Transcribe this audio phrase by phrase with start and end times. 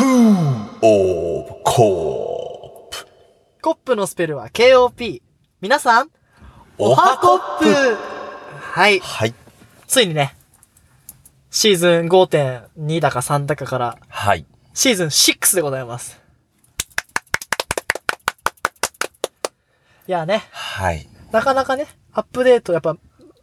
[0.00, 3.06] クーオブコープ。
[3.60, 5.20] コップのスペルは KOP。
[5.60, 6.10] 皆さん、
[6.78, 7.98] おはコップ
[8.58, 8.98] はい。
[9.00, 9.34] はい。
[9.86, 10.34] ついにね、
[11.50, 14.46] シーズン5.2だか3だかから、はい。
[14.72, 16.18] シーズン6でございます。
[20.08, 21.06] いやね、はい。
[21.30, 22.96] なかなかね、アップデート、やっぱ、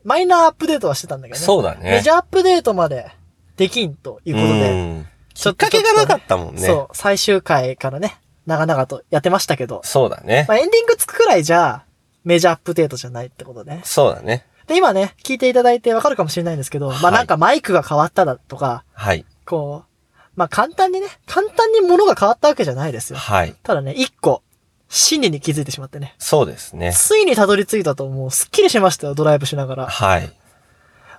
[0.04, 1.46] マイナーアップデートはしてたんだけどね。
[1.46, 1.92] そうだね。
[1.92, 3.12] メジャーアップデートまで
[3.58, 6.62] できんということで、きっかけがなかったもんね。
[6.62, 10.56] そう、最終回からね、長々とやってましたけど、そうだねま。
[10.56, 11.84] あ、エンディングつくくらいじゃ、
[12.24, 13.82] メジャーアップデートじゃないってことね。
[13.84, 14.46] そうだね。
[14.68, 19.26] で、今ね、聞いていただいてわかるかもしれないんですけど、まはいあなんかマイクが変わっただとか、はい。
[19.46, 23.20] こう、まあ簡単にね、簡単に物が変わったわけじゃないですよ。
[23.20, 23.56] はい。
[23.64, 24.44] ただね、一個、
[24.90, 26.16] 真理に気づいてしまってね。
[26.18, 26.94] そうですね。
[26.94, 29.88] ついにたどり着いたともうすっきりしましたよ、ドライブしながら。
[29.88, 30.32] はい。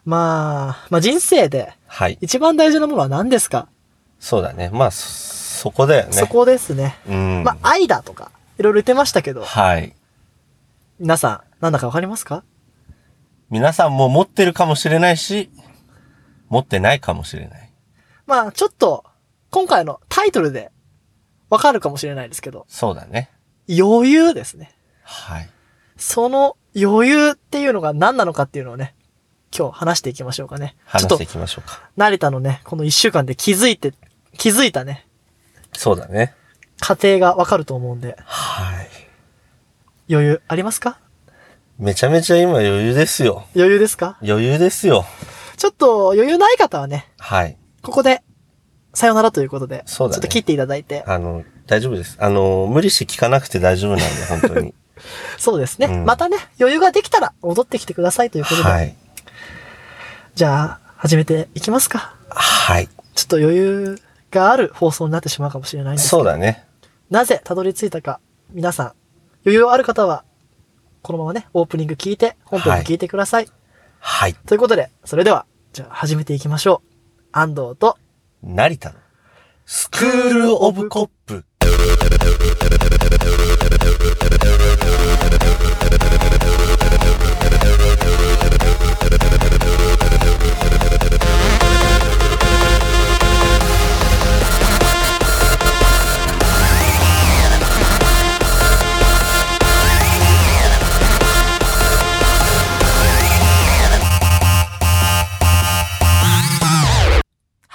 [0.05, 2.19] まあ、まあ人生ではい。
[2.21, 3.69] 一番大事なものは何ですか、
[4.19, 4.71] そうだね。
[4.73, 6.13] まあ、そそこだよね。
[6.13, 6.97] そこですね。
[7.09, 7.43] うん。
[7.43, 9.93] まあ愛だとか、いろいろ言ってましたけど、はい。
[11.01, 12.45] 皆さん、なんだかわかりますか？
[13.51, 15.51] 皆さんも持ってるかもしれないし、
[16.49, 17.73] 持ってないかもしれない。
[18.27, 19.05] まあちょっと、
[19.51, 20.71] 今回のタイトルで
[21.51, 23.31] わかるかもしれないですけど、そうだね。
[23.69, 24.77] 余裕ですね。
[25.03, 25.51] はい。
[25.97, 28.95] その余裕っていうのが何なのかっていうのをね、
[29.57, 30.77] 今日話していきましょうかね。
[30.97, 31.91] ちょっと話してい、きましょうか。
[31.97, 33.93] 成田のね、この一週間で気づいて、
[34.39, 35.07] 気づいたね、
[35.75, 36.33] そうだね。
[36.81, 38.89] 過程がわかると思うんで、はい。
[40.11, 40.99] 余裕ありますか？
[41.79, 43.45] めちゃめちゃ今余裕ですよ。
[43.55, 44.17] 余裕ですか？
[44.23, 45.05] 余裕ですよ。
[45.57, 47.57] ちょっと余裕ない方はね、はい。
[47.83, 48.23] ここで、
[48.95, 52.17] さよならということで、そうだねちょっと切っていただいて、あの、大丈夫です。
[52.21, 54.75] あの、無理して聞かなくて大丈夫なんで、本当に。
[55.37, 58.97] そうですね、うんまたね、余裕ができたら戻ってきてくださいということで、はい。
[60.35, 62.15] じゃあ、始めていきますか。
[62.29, 62.89] はい。
[63.15, 66.67] ちょっと余裕がある放送になってしまうかもしれないんですけどそうだね。
[67.11, 68.21] なぜたどり着いたか、
[68.51, 68.87] 皆さん、
[69.45, 70.25] 余裕ある方は、
[71.03, 73.49] このままね、オープニング聞いて、本編も聞いてください。
[74.01, 74.35] はい。
[74.35, 76.89] ということで、それでは、じゃあ始めていきましょう。
[77.33, 77.97] 安藤と、
[78.43, 78.97] 成田の
[79.65, 81.45] スクールオブコップ。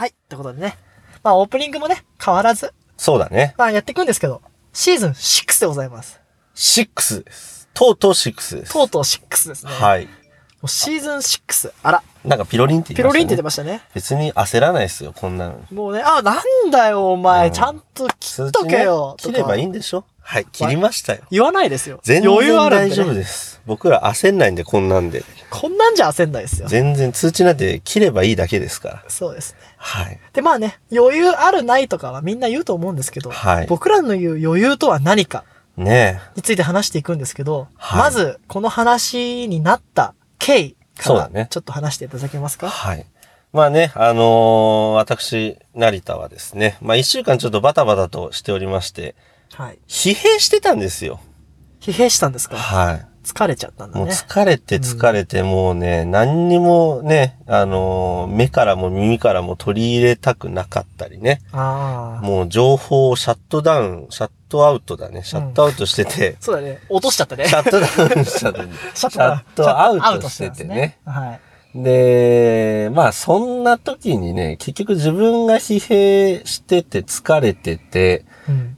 [0.04, 0.14] はい。
[0.28, 0.78] ということでね、
[1.24, 3.56] まあオープニングもね、変わらず、そうだね。
[3.58, 4.42] まあやっていくんですけど、
[4.74, 6.20] シーズン6でございます。
[6.56, 7.70] 6です。
[7.74, 8.74] とうとう6です。
[8.74, 9.72] とうとう6ですね。
[9.72, 9.76] い。
[9.76, 10.06] はい。
[10.08, 10.12] も
[10.64, 11.74] うシーズン6。
[11.84, 13.80] あら、なんかピロリンってピロリンって言ってまましたね。
[13.92, 15.62] す別に焦らないですよ、こんなの。
[15.72, 19.16] もうね、あ、なんだよ、お前、うんちゃんと切っとけよ。
[19.18, 21.22] ね切ればいいんでしょはい、切りましたよ。
[21.30, 22.00] 言わないですよ。
[22.02, 22.90] 全然余裕あるね。
[22.90, 23.62] 大丈夫です。
[23.66, 25.24] 僕ら焦んないんで、こんなんで。
[25.50, 26.68] こんなんじゃ焦んないですよ。
[26.68, 29.04] 全然通知なんて切ればいいだけですから。
[29.10, 29.60] そうですね。
[29.78, 30.20] はい。
[30.34, 35.44] で、まあね、余裕あるないとかはみんな言うと思うんですけど、はい僕らの言う余裕とは何か
[35.78, 42.62] ねについて話していくんですけど、はいまず、この話になった経緯から、そうだねちょっと話していただけますえ。
[42.62, 42.70] か？
[42.70, 43.06] はい。
[43.52, 49.16] まあね、あのー私、成田はですね、まあ一週間ちょっとバタバタとしておりまして、
[49.56, 49.80] はい。
[49.88, 51.20] 疲弊してたんですよ。
[51.82, 52.58] 疲弊したんですか？
[52.58, 53.06] はい。
[53.24, 54.14] 疲れちゃったんだもうね。
[54.14, 61.40] 疲れて疲れてもうね、何にもね、あのー目からも耳からも取り入れたくなかったりね。
[61.54, 62.26] ああ。
[62.26, 65.24] もう情報をシャットダウン、シャットアウトだね。
[65.24, 66.80] シャットアウトしてて、 そうだね。
[66.90, 67.46] 落としちゃったね。
[67.48, 68.60] シャットダウンしちゃって、
[68.94, 70.98] シャシャットアウトしててね。
[71.06, 71.40] ますはい。
[71.82, 78.78] で、まあそんな時にね、結局自分が疲弊してて疲れてて、うん。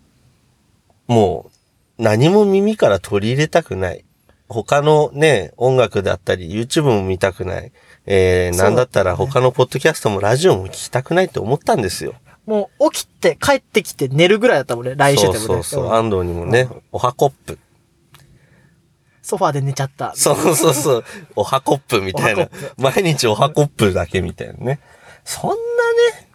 [1.07, 1.51] も
[1.97, 4.05] う何も耳から取り入れたくない。
[4.47, 7.71] 他のね、音楽だったり、YouTube も見たくない。
[8.05, 12.13] えー、なんだったら他のポッドキャストもラジオも聞きたくないって思ったんですよ。
[12.45, 14.94] もう起きて帰ってきて寝るぐらいだったもんね。
[14.95, 15.39] 来週でもね。
[15.39, 15.85] そうそうそう。
[15.85, 17.57] うん安藤にもね、おはコップ。
[19.24, 20.13] ソファーで寝ちゃった。
[20.15, 21.06] そうそうそう。
[21.35, 22.47] おはコップみたいな。
[22.77, 24.80] 毎日おはコップだけみたいなね。
[25.24, 26.30] そんなね、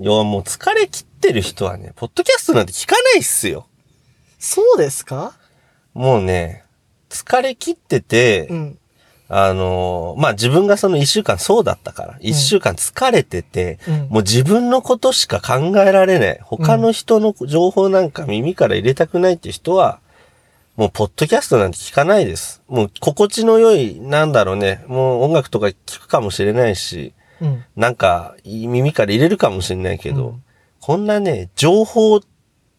[0.00, 3.66] 要はもう疲れ切ってる人はね、ポッドキャストなんて聞かないっすよ。
[4.38, 5.34] そうですか？
[5.94, 6.64] もうね、
[7.08, 8.78] 疲れ切ってて、うん。
[9.28, 16.38] あのーまあ、自分がその一週間そうだったから、一週間疲れてて、うんもう自分のことしか考えられない。
[16.42, 19.98] 他の人の情報なんか耳から入れたくないって人は、
[20.76, 22.62] もうポッドキャストなんて聞かないです。
[22.68, 27.64] もう心地の良い、なんだろうね、もう音楽とか聞くかもしれないし、うん。
[27.74, 30.42] なんか耳から入れるかもしれないけど、うん
[30.78, 32.20] こんなね、情報、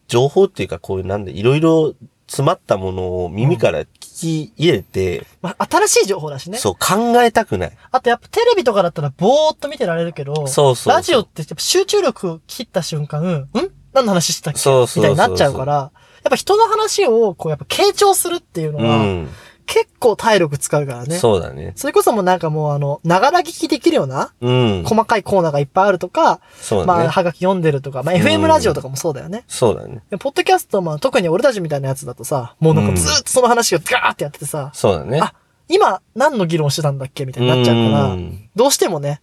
[0.08, 1.94] 情報っていうかこういうなんで、いろいろ
[2.26, 6.58] 詰まったものを耳から聞き入れて、まあ、新しい情報だしね。
[6.58, 7.72] そう考えたくない。
[7.90, 13.48] あとやっぱテレビとかだったらぼーっと見てられるけど、そうそうラジオってやっぱ集中力切った瞬間、ん？
[13.94, 14.58] 何の話してたっけ？
[14.58, 15.92] そうそうそうそうみたいになっちゃうから、やっ
[16.30, 19.28] ぱ人の話をこうやっぱ傾聴するっていうのは、うん。
[19.68, 21.18] 結構体力使うからね。
[21.18, 21.74] そうだね。
[21.76, 24.82] それこそもうなんかもうあの、ながら聞きできるような、うん。
[24.84, 27.04] 細かいコーナーがいっぱいあるとか、そうだね。
[27.04, 29.44] まあ、はがき読んでるとか、まあ、FM ラジオとかもそうだよね。
[29.46, 30.02] そうだね。
[30.08, 35.20] でポッドキャスト、まあ、特に俺たちみたいなやつだとさ、もうなんかずーっとその話をガーってやっててさ、そうだね。
[35.20, 35.34] あ、
[35.68, 39.20] 今何の議論してたんだっけみたいになっちゃうから、んどうしてもね、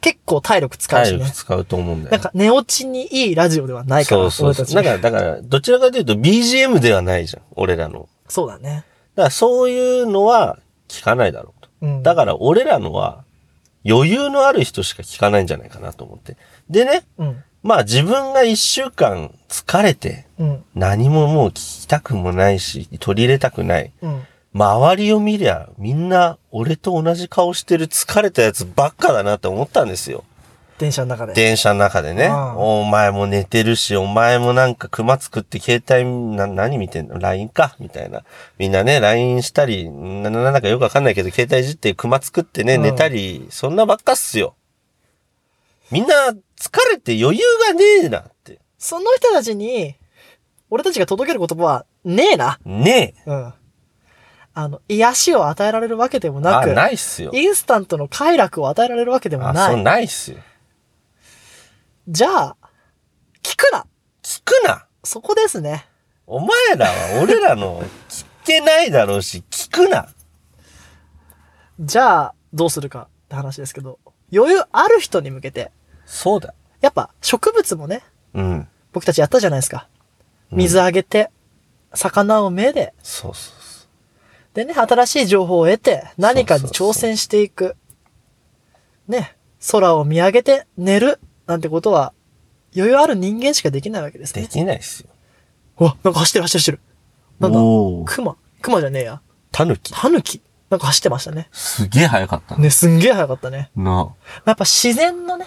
[0.00, 1.18] 結構体力使うしね。
[1.18, 2.12] 体力使うと思うんだよ。
[2.12, 4.76] なんか寝落ちにいいラジオではないから、そうそうそう。
[4.80, 5.00] 俺たち。
[5.00, 7.42] だから、だから、どちらかというと BGM ではないじゃん。
[7.54, 8.08] 俺らの。
[8.28, 8.84] そうだね。
[9.14, 11.68] だからそういうのは聞かないだろうと。
[11.82, 12.02] うん。
[12.02, 13.24] だから俺らのは
[13.88, 16.36] 余裕のある人しか聞かないんじゃないかなと思って。
[16.70, 17.44] でね、うん。
[17.62, 20.64] まあ自分が一週間疲れてうん。
[20.74, 23.92] 何ももう聞きたくもないし、取り入れたくない。
[24.02, 24.22] うん。
[24.54, 30.24] 周りを見りゃみんな俺と同じ顔してる疲れたやつばっかだなって思ったんですよ。
[30.82, 31.34] 電車の中で。
[31.34, 32.26] 電車の中でね。
[32.26, 37.76] うんお前も寝てるし、お前もなんか熊作って携帯な、何見てんの ?LINE か？
[37.78, 38.24] みたいな。
[38.58, 44.54] みんなね、LINE したり、な、なんだかよくわかんないけど、携帯いじって熊作ってね、うん寝たり、そんなばっかっすよ。
[45.92, 46.14] みんな
[46.58, 48.58] 疲れて余裕がねえなって。
[48.78, 49.94] その人たちに、
[50.70, 52.58] 俺たちが届ける言葉は、ねえな。
[52.64, 53.30] ねえ。
[53.30, 53.54] うん。
[54.54, 57.30] あの、癒しを与えられるわけでもなあ、く、ないっすよ。
[57.32, 59.84] インスタントの快楽を与えられるわけでもあ、そう、ない。
[59.84, 60.38] ないっすよ。
[62.08, 62.56] じゃあ、
[63.42, 63.86] 聞くな
[64.22, 64.86] 聞くな？
[65.04, 65.86] そこですね。
[66.26, 70.08] お前らは俺らの聞けないだろうし、聞くな
[71.80, 73.98] じゃあ、どうするかって話ですけど、
[74.32, 75.70] 余裕ある人に向けて、
[76.04, 76.54] そうだ。
[76.80, 78.02] やっぱ植物もね、
[78.34, 78.68] うん。
[78.92, 79.88] 僕たちやったじゃないですか。
[80.50, 81.30] うん水あげて、
[81.94, 83.86] 魚をめで、そうそうそ
[84.52, 87.74] でね、新しい情報を得て、何かに挑戦していく。
[89.08, 89.34] ね、
[89.70, 91.20] 空を見上げて寝る、
[91.52, 92.14] なんてことは、
[92.74, 94.34] 余裕ある人間しかできないわけですう。
[94.36, 94.48] でね。
[94.48, 95.10] きないっすよ。
[95.78, 96.88] うわ、なんか走ってる走ってる走
[97.42, 97.52] ってる。
[97.52, 97.60] な
[98.00, 98.12] んだ？
[98.14, 99.20] 熊熊じゃねえや。
[99.50, 99.92] タヌキ。
[99.92, 100.40] タヌキ
[100.70, 101.50] なんか走ってましたね。
[101.52, 103.70] すげえ早かったね、すんげえ早かったね。
[103.76, 104.14] な。
[104.46, 105.44] やっぱ自然のね、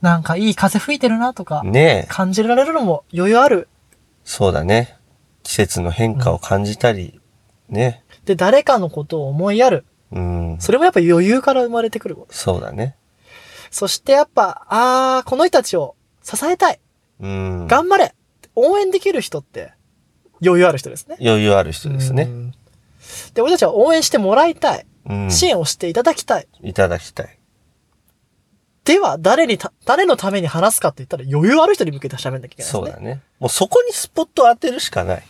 [0.00, 2.06] なんかいい風吹いてるなとか、ねえ。
[2.08, 3.66] 感じられるのも余裕ある。
[4.24, 4.96] そうだね。
[5.42, 7.20] 季節の変化を感じたり、
[7.68, 8.04] ね。
[8.26, 9.84] で、誰かのことを思いやる。
[10.12, 10.56] うん。
[10.60, 12.34] それもやっぱ余裕から生まれてくること。
[12.34, 12.94] そうだね。
[13.70, 16.80] そしてやっぱ、あー、この人たちを支えたい。
[17.20, 17.66] うん。
[17.66, 18.14] 頑張れ
[18.56, 19.72] 応援できる人って
[20.44, 21.16] 余裕ある人ですね。
[21.20, 22.24] 余裕ある人ですね。
[22.24, 22.54] うん。
[23.34, 24.86] で、俺たちは応援してもらいたい。
[25.08, 25.30] うん。
[25.30, 26.48] 支援をしていただきたい。
[26.62, 27.38] いただきたい。
[28.84, 32.70] では、誰にた、誰のために話すかって言ったら余裕ある人に向けて喋んなきゃいけないですね。
[32.72, 33.22] そうだね。
[33.38, 35.22] もうそこにスポットを当てるしかない。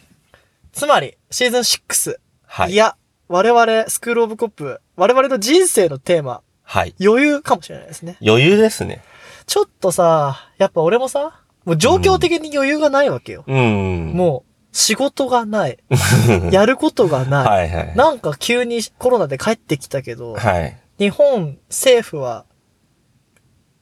[0.73, 2.17] つまり、シーズン6。
[2.47, 2.73] はい。
[2.73, 2.97] いや、
[3.29, 6.95] 我々、スクールオブコップ、我々の人生のテーマ、はい。
[7.05, 8.17] 余裕かもしれないですね。
[8.25, 9.03] 余裕ですね。
[9.47, 13.43] ちょっとさ、やっぱ俺もさ、もう状況的に余裕がないわけよ。
[13.49, 14.13] うん。
[14.15, 15.79] もう、仕事がない。
[16.53, 17.45] やることがない。
[17.45, 17.97] はいはい。
[17.97, 20.77] なんか急にコロナで帰ってきたけど、はい。
[21.01, 22.45] 日本政府は、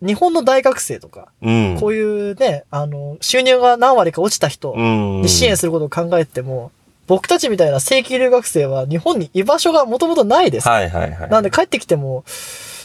[0.01, 1.77] 日本の大学生とか、うん。
[1.79, 5.21] こういうね、あの、収入が何割か落ちた人うん。
[5.21, 6.71] に支援することを考えても、
[7.07, 10.69] 僕たちみたいな正規留学生は日本に居場所がもともとないです。
[10.69, 11.31] はいはいはい。
[11.31, 12.25] なんで帰ってきても、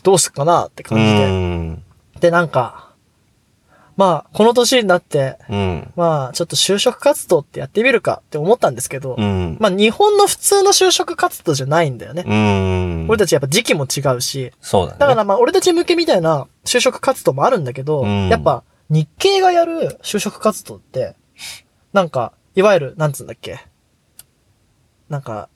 [0.04, 1.28] どうすっかなって感じうで。
[1.28, 1.84] ん。
[2.20, 2.94] で、なんか、
[3.96, 5.94] まあ、この年になって、うん。
[5.96, 9.58] まあ、ちょっと就職活動ってやってみるかって思ったんですけど、うん。
[9.60, 12.24] まあ、日本の普通の就職活動じゃないんだよね。
[12.26, 13.06] うん。
[13.08, 15.00] 俺たちやっぱ時期も違うし、そうだね。
[15.00, 21.16] だからまあ、俺たち向けみたいな就職活動もあるんだけど、うんやっぱ、日系がやる就職活動って、
[21.94, 23.60] なんか、いわゆる、なんつうんだっけ。
[25.10, 25.50] なんか、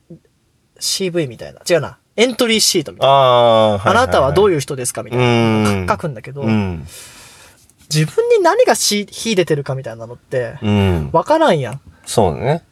[0.80, 1.62] CV みたいな。
[1.68, 1.98] 違うな。
[2.18, 3.14] エントリーシートみたいな。
[3.14, 5.72] ああ、あなたはどういう人ですかみたいな。
[5.82, 5.88] うん。
[5.88, 6.86] 書くんだけど、うん。
[7.94, 11.10] 自分に何がし秀でてるかみたいなのって、うん。
[11.14, 11.82] わからんやん。
[12.06, 12.64] そうだね。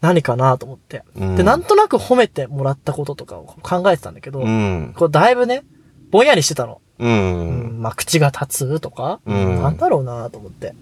[0.00, 1.04] 何かなと思って。
[1.14, 4.92] うんで、なんとなく褒めてもらったこととかを考えてたんだけど、うん。
[4.96, 5.62] これだいぶね、
[6.10, 6.80] ぼんやりしてたの。
[6.98, 7.06] う。
[7.06, 10.74] うんん、まあ、口が立つとか、うんなんだろうなと思って。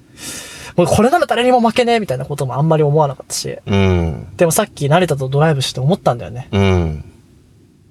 [0.76, 3.58] もうこれなら誰にも負けねえみたいなこともあんまり思わなかったし。
[3.66, 4.36] うん。
[4.36, 6.48] でもさっき成田とドライブして思ったんだよね。
[6.52, 7.04] うん。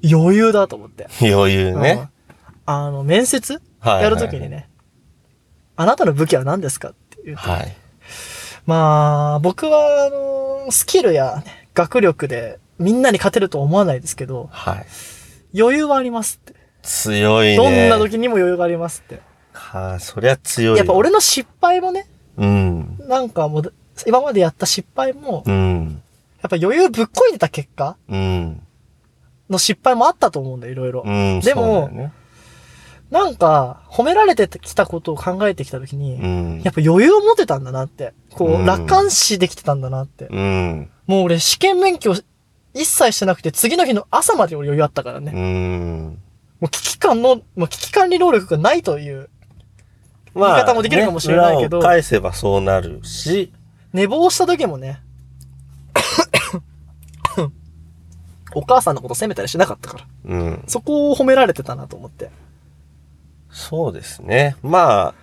[0.04, 1.08] 余裕だと思って。
[1.22, 2.00] 余裕ね。
[2.02, 2.10] うん
[2.70, 3.62] あの、面接？
[3.80, 4.04] はい。
[4.04, 4.50] やるときに。
[4.50, 4.68] ね、
[5.78, 6.90] あなたの武器は何ですか？
[6.90, 7.74] って言うと、はい。
[8.66, 10.10] まあ、僕は、あ
[10.66, 14.86] の、スキルやね学力でみんなに勝てるとは思わないですけど、はい。
[15.58, 16.60] 余裕はありますって。
[16.82, 17.56] 強いね。
[17.56, 19.22] どんな時にも余裕がありますって。
[19.54, 20.78] か、そりゃ強いよ。
[20.80, 22.98] やっぱ俺の失敗もね、うん。
[23.08, 23.74] なんかもう、
[24.06, 26.02] 今までやった失敗も、うん。
[26.42, 28.62] やっぱ余裕ぶっこいでた結果うん。
[29.50, 31.04] の失敗もあったと思うんだよ、いろいろ。
[31.06, 31.40] うん。
[31.42, 32.12] でもね、
[33.10, 36.62] なんか、褒められてきたことを考えてきたときに、うん。
[36.64, 38.14] やっぱ余裕を持てたんだなって。
[38.32, 40.28] こう、うん楽観視できてたんだなって。
[40.30, 40.90] うん。
[41.06, 42.14] もう俺試験勉強
[42.74, 45.32] 一切してなくて、次の日の朝まで俺余裕あったからね。
[45.34, 46.20] うん。
[46.60, 49.30] もう危機感の、もう危機管理能力がないという、
[50.36, 53.52] 言い方もできるかもしれないけどね裏を返せばそうなるし、
[53.94, 55.02] 寝坊した時もね、
[58.54, 60.06] お母さんのこと責めたりしなかったから。
[60.26, 60.64] うん。
[60.68, 62.30] そこを褒められてたなと思って。
[63.50, 64.56] そうですね。
[64.62, 65.14] まあ、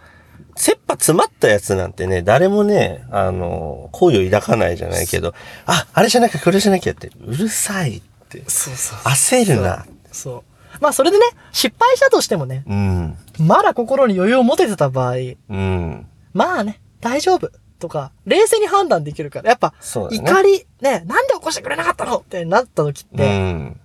[0.56, 5.34] 切羽詰まったやつなんてね、誰もね、あの、好意を抱かないじゃないけど、
[5.66, 9.86] あ、あれじゃなきゃこれじゃなきゃって、うるさいって、そうそう焦るな。
[10.12, 10.42] そう。
[10.80, 13.16] まあそれでね、失敗したとしてもね、うん。
[13.38, 15.14] まだ心に余裕を持ててた場合、
[15.48, 16.06] うん。
[16.32, 19.74] まあね、大丈夫とか、冷静に判断できるから、やっぱ、
[20.10, 20.16] ね。
[20.16, 22.18] 怒り、ね、なんで起こしてくれなかったの？
[22.18, 23.80] ってなった時って、うん。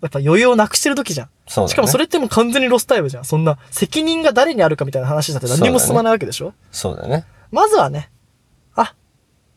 [0.00, 1.26] やっぱ余裕をなくしてる時じゃん。
[1.26, 1.68] ね。
[1.68, 3.24] しかもそれってもう完全にロスタイムじゃん。
[3.24, 7.24] そんな、責任が誰にあるかみたいな話だって何にも進まないわけでしょ、そうだね。
[7.50, 8.10] まずはね、
[8.74, 8.94] あ、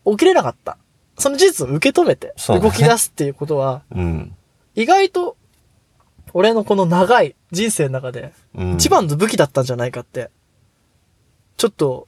[0.06, 0.78] 起きれなかった。
[1.18, 4.34] その事実を受け止めて、動き出すっていうことは、うん。
[4.74, 5.36] 意外と、
[6.32, 8.74] 俺のこの長い人生の中で、うん。
[8.74, 10.30] 一番の武器だったんじゃないかって、
[11.56, 12.07] ちょっと、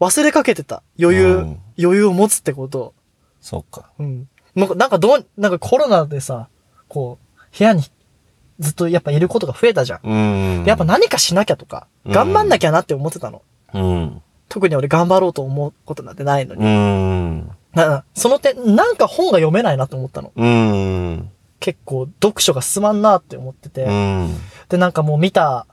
[0.00, 2.94] 忘れかけてた余裕、うん余裕を持つってことを。
[3.40, 3.92] そうか。
[4.00, 4.28] うん。
[4.56, 6.48] なんか、なんかどう、なんかコロナでさ、
[6.88, 7.84] こう、部屋に
[8.58, 10.00] ずっとやっぱいることが増えたじゃん。
[10.02, 10.64] うん。
[10.64, 13.42] でやっぱ何かしなきゃとか、うん頑張んなきゃなって思ってたの。
[13.74, 14.22] うん。
[14.48, 16.64] 特に俺頑張ろうと思うことなんてないのに。
[16.64, 17.50] うん。
[18.14, 20.32] その点、なんか本が読めないなと思ったの。
[20.34, 21.30] うん。
[21.60, 23.84] 結構読書が進まんなって思ってて。
[23.84, 24.34] うん。
[24.68, 25.66] で、なんかもう見た、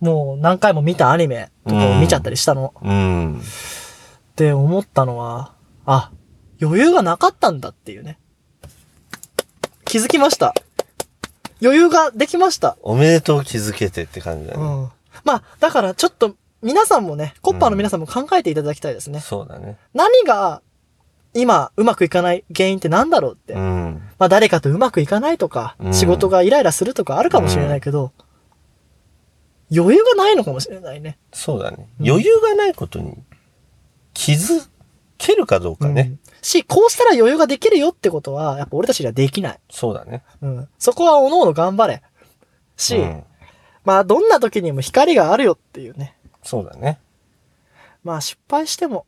[0.00, 2.74] もう何回も見たアニメとかを見ちゃったりしたの。
[2.82, 3.40] うん。
[3.40, 3.42] っ
[4.36, 5.54] て思ったのは、
[5.86, 6.10] あ、
[6.60, 8.18] 余裕がなかったんだっていうね。
[9.84, 10.54] 気づきました。
[11.62, 12.76] 余裕ができました。
[12.82, 14.62] おめでとう気づけてって感じだね。
[14.62, 14.90] うん。
[15.24, 19.20] まあ、だからちょっと皆さんもね、コッパーの皆さんも考えていただきたいですね。
[19.20, 19.76] そうだね。
[19.92, 20.62] 何が
[21.34, 23.54] 今うまくいかない原因って何だろうって。
[23.54, 24.02] うん。
[24.18, 28.12] まあ誰かとうまくいかないとか、うん仕事がイライラするとかあるかもしれないけど、
[29.72, 31.18] 余裕がないのかもしれないね。
[31.32, 31.88] そうだね。
[32.00, 33.16] うん余裕がないことに
[34.12, 34.68] 気づ
[35.18, 36.02] けるかどうかね。
[36.26, 39.58] うんし、こうしたら余裕ができるよってことは、やっぱ俺たちにはできない。
[39.70, 40.22] そうだね。
[40.42, 40.68] うん。
[40.78, 42.02] そこは各々頑張れ。
[42.76, 43.24] し、うん
[43.84, 46.16] まあどんな時にも光があるよっていうね。
[46.42, 46.98] そうだね。
[48.02, 49.06] まあ失敗しても、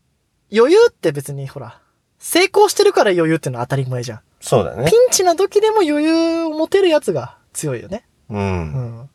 [0.54, 1.80] 余裕って別にほら、
[2.18, 4.20] 成功してるから余裕ってのは当たり前じゃん。
[4.40, 4.96] そうだねピ。
[4.96, 8.06] ンチな時でも余裕を持てるやつが強いよね。
[8.30, 8.34] う。
[8.34, 9.10] うんん。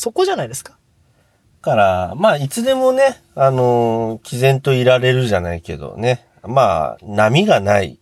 [0.00, 0.78] そこじゃないですか。
[1.60, 6.26] だから、まあ、いつでもね、あのー毅然といられるじゃないけどね。
[6.42, 8.00] まあ、波がない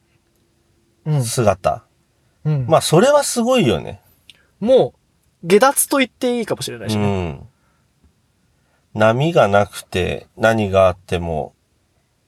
[1.05, 1.25] うん。
[1.25, 1.83] 姿。
[2.45, 2.67] うん。
[2.69, 4.00] まあ、それはすごいよね。
[4.61, 4.95] も
[5.43, 7.31] う、下脱と言っていいかもしれないうしね。
[7.33, 7.49] ん。
[8.95, 11.52] 波がなくて何があっても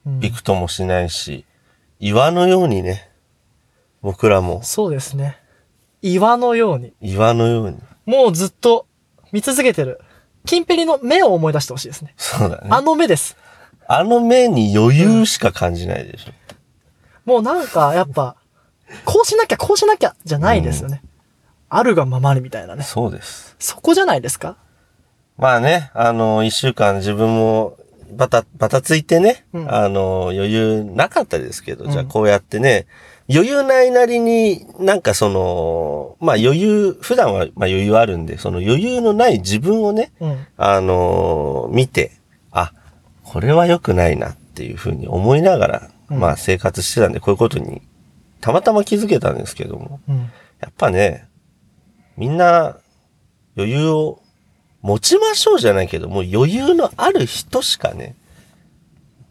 [0.04, 1.44] うんびくともしないし、
[2.00, 3.08] 岩のようにね、
[4.02, 5.38] 僕らもそうですね。
[6.02, 6.92] 岩のように。
[7.00, 7.78] 岩のように。
[8.04, 8.86] もうずっと
[9.32, 10.00] 見続けてる。
[10.46, 12.14] キンペリの目を思い出してほしいですね。
[12.16, 12.68] そうだね。
[12.70, 13.36] あの目です。
[13.86, 16.32] あの目に余裕しか感じないでしょ。
[17.24, 18.36] もうなんか、やっぱ、
[19.04, 21.02] こうしなきゃ、こうしなきゃ、じゃないですよね。
[21.68, 22.82] あるがままにみたいなね。
[22.82, 23.54] そうです。
[23.58, 24.56] そこじゃないですか？
[25.36, 27.76] まあね、あの、一週間自分も
[28.12, 32.86] バタ、バタついてね、うんあの、余裕なかったですけど、うんじゃあこうやってね、
[33.32, 40.46] 余裕ないなりになんかその、まあ余裕、普段はまあ余裕あるんで、その余裕のない自分をね、うん。
[40.56, 42.12] あの見て、
[42.50, 42.72] あ、
[43.22, 47.82] これは良くないなっていうふうに思いながら、うんまあ生活してたんで、こういうことに
[48.40, 50.30] たまたま気づけたんですけども、うん。
[50.60, 51.28] やっぱね、
[52.16, 52.78] みんな
[53.56, 54.20] 余裕を
[54.82, 58.16] 持ちましょうじゃないけど、もう余裕のある人しかね、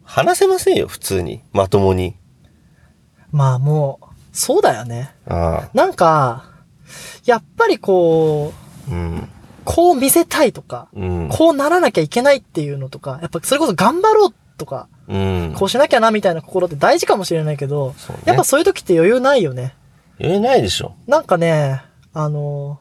[0.04, 1.42] 話せませんよ、普通に。
[1.52, 2.16] まともに。
[3.32, 5.14] まあもう、そうだよね。
[5.74, 6.46] なんか、
[7.26, 8.54] やっぱりこ
[8.90, 9.30] う、うん。
[9.66, 11.30] こう見せたいとか、うん。
[11.30, 15.54] こうならなきゃいけないっていうのとか、やっぱそれこそ頑張ろうとか、うん。
[15.56, 19.76] こうしなきゃなみたいな心って大事かもしれないけど、ねやっぱそういう時って余裕ないよね。
[20.18, 20.96] 言えないでしょ。
[21.08, 21.84] なんかね、
[22.14, 22.80] あの、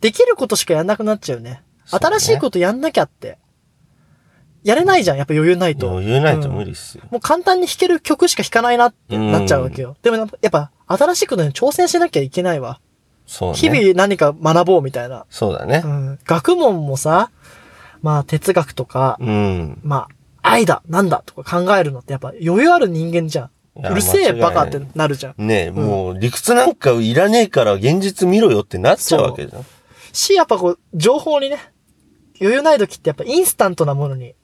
[0.00, 1.62] できることしかやんなくなっちゃうね。
[1.84, 3.38] そうね新しいことやんなきゃって。
[4.64, 5.90] やれないじゃん、やっぱ余裕ないと。
[5.90, 7.04] 余裕ないとうん無理っすよ。
[7.10, 9.96] もう簡単に弾ける曲しか弾かないなってなっちゃうわけよ。
[10.02, 12.80] でもやっぱ新しいことに挑戦しなきゃいけないわ。
[13.26, 13.56] そうね。
[13.56, 15.26] 日々何か学ぼうみたいな。
[15.30, 15.88] そうだねう。
[15.88, 16.18] ん。
[16.24, 17.30] 学問もさ、
[18.02, 19.80] まあ哲学とか、うん。
[19.82, 20.08] ま
[20.42, 23.50] あ愛だ、なんだとか考えるのってやっぱ余裕ある人間じゃん。
[23.76, 25.46] うるせえバカってなるじゃん。
[25.46, 29.64] ねえ、もう理屈なんかいらねえから現実見ろよってなっちゃうわけじゃん。
[30.12, 31.58] し、やっぱこう、情報にね、
[32.40, 34.34] 余裕ない時ってやっぱインスタントなものに、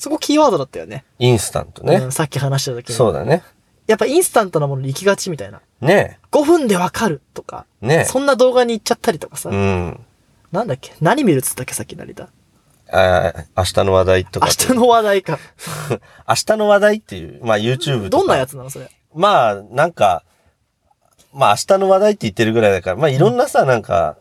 [0.00, 1.04] そこキーワードだったよね。
[1.18, 1.96] インスタントね。
[1.96, 2.94] うんさっき話した時に。
[2.94, 3.42] そうだね。
[3.86, 5.60] やっぱインスタントなものに行きがちみたいな。
[5.82, 7.86] ね5分でわかるとか、え。
[7.86, 9.50] ねそんな動画に行っちゃったりとかさ。
[9.52, 9.54] え。
[9.54, 10.00] うん。
[10.52, 10.94] なんだっけ？
[11.02, 12.28] 何見るっつったっけさっき成田。
[12.92, 14.46] あー明日の話題とか。
[14.46, 15.38] 明日の話題か。
[16.26, 18.08] 明日の話題っていう、まあ YouTube とか。
[18.08, 18.88] どんなやつなのそれ？
[19.14, 20.24] まあ、なんか、
[21.34, 24.16] まあ明日の話題って言ってるぐらいだから、まあいろんなさ、なんか、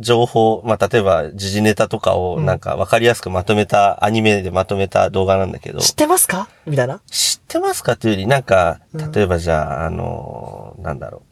[0.00, 2.46] 情報、まあ例えば時事ネタとかをうん。
[2.46, 6.48] なんかわかりやすくまとめた、アニメでまとめた動画なんだけど、知ってますか？
[6.66, 7.00] みたいな？
[7.06, 11.22] 知ってますかというより、なんかうん、例えばじゃあ、あの、なんだろ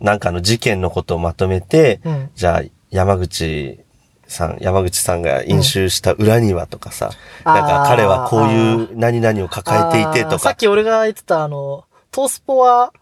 [0.00, 0.04] う。
[0.04, 2.30] なんかの事件のことをまとめて、うん。
[2.34, 3.80] じゃあ、山口
[4.26, 7.10] さん、山口さんが飲酒した裏にはとかさ、
[7.46, 7.52] うん。
[7.52, 12.92] なんか彼はこういう何々を抱えていてとか、さっき俺が言ってたあの、トースポは、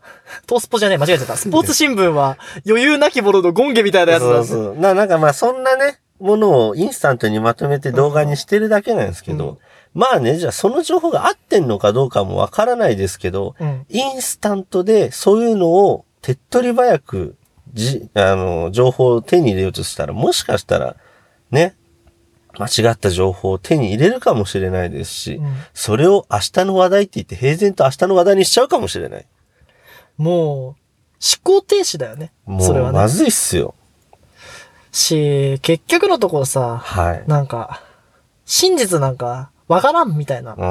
[0.47, 1.37] トースポじゃねえ、間違えてた。
[1.39, 4.77] スポーツ新聞は余裕なき者のゴンゲみたいなやつだそうそう。
[4.77, 9.59] な、なんかまあそんなね、ものをインスタントにまとめて動画にしてるだけなんですけど、うん
[9.95, 13.85] まあね、じゃあその情報が合ってんのかどうかもわからないですけど、うん。
[13.91, 17.37] インスタントでそういうのを手っ取り早く、
[17.75, 20.97] じ、あの、情報を手に入れようとしたら、もしかしたら、
[21.51, 21.75] ね、
[22.59, 29.27] 間違った情報を手に入れるかもしれないですし、うんそれを明日の話題って言って平然と明日の話題にしちゃうかもしれない。
[30.17, 30.77] もう、思
[31.43, 32.33] 考停止だよね。
[32.45, 32.91] もそれはね。
[32.91, 33.75] うまずいっすよ。
[34.91, 37.25] し、結局のところさ、はい。
[37.27, 37.83] なんか、
[38.45, 40.65] 真実なんか、わからんみたいなう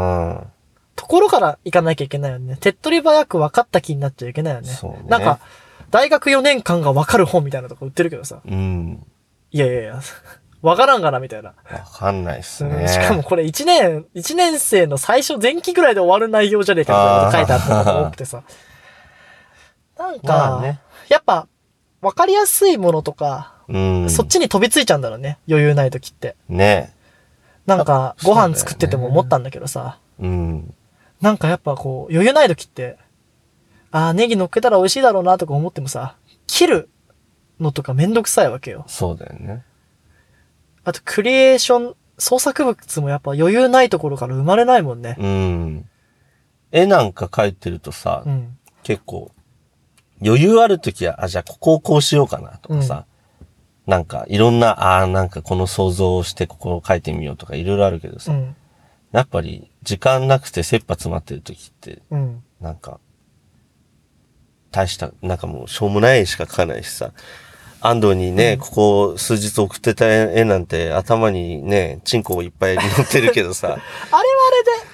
[0.44, 0.48] ん。
[0.96, 2.58] ところから行かなきゃいけないよね。
[2.60, 4.70] 手っ取り早く分かった気になっちゃいけないよね。
[4.70, 5.40] そうねなんか、
[5.90, 8.42] 大学4年間が分かる本みたいなとこ売ってるけどさ。
[8.46, 9.06] うん。
[9.52, 10.02] いやいやいや、
[10.62, 11.50] 分からんがな、みたいな。
[11.50, 11.56] わ
[11.92, 12.88] かんないっすうんね。
[12.88, 18.44] しかもこれ1年、1年生の最初前期ぐらいで終わる内容じゃねえかみたいなこと書いてあったのが多くてさ。
[19.98, 20.80] なんか、まあね。
[21.10, 21.48] やっぱ、
[22.02, 24.10] 分かりやすいものとか、うん。
[24.10, 25.40] そっちに飛びついちゃうんだろうね。
[25.48, 26.36] 余裕ない時って。
[26.50, 26.94] ね。
[27.66, 29.98] なんか、ご飯作ってても思ったんだけどさ。
[30.20, 30.74] うん。
[31.22, 32.98] なんかやっぱこう、余裕ない時って、
[33.92, 36.16] あーネギ乗っけたら美味しいだろうなとか思ってもさ、
[36.48, 36.90] 切る
[37.60, 38.86] のとかめんどくさいわけよ。
[38.88, 39.64] そうだよね。
[40.84, 45.16] あとクリエーション、創作物もやっぱ余裕ないところから生まれないもんね。
[45.20, 45.90] うん。
[46.72, 48.58] 絵なんか描いてるとさ、うん。
[48.84, 49.32] 結構、
[50.24, 53.06] 余裕あるときは、あ、じゃあここをこうしようかなとかさ、
[53.88, 58.56] なんかいろんな、ああ、なんかこの想像をしてここを描いてみようとかいろいろあるけどさ、うん。
[59.12, 62.44] やっぱり時間なくて切羽詰まってるときって、うん。
[62.60, 63.00] なんか、
[64.72, 67.12] 大した、なんかもうしょうもない絵しか描かないしさ、
[67.82, 74.22] 安藤にね、ここ数日送ってた絵なんて頭にね、チンコいっぱい乗ってるけどさ、 あれはあ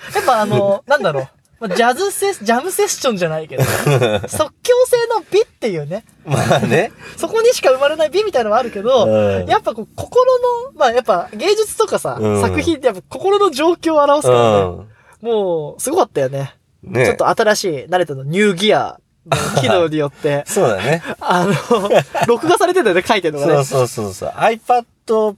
[0.08, 1.28] れで、やっぱあの、 なんだろう。
[1.60, 3.64] まあジャズセス、ジャムセッションじゃないけど、
[4.30, 14.86] 即興性の美っていうね、まあね、そこにしか生まれない美みたいなのはあるけど、うんやっぱこう、心の、まあやっぱ芸術とかさ、うん作品ってやっぱ心の状況を表すからね。
[15.24, 15.30] うん。
[15.30, 16.54] もう、すごかったよね。
[16.84, 19.07] ねちょっと新しい、慣れたの、ニューギアの
[19.62, 21.04] 機能によって、 そうだね。
[21.20, 21.54] あの、
[22.28, 23.64] 録画されてたよね、書いてるのがね。
[23.66, 24.30] そうそうそうそう。
[24.30, 24.86] iPad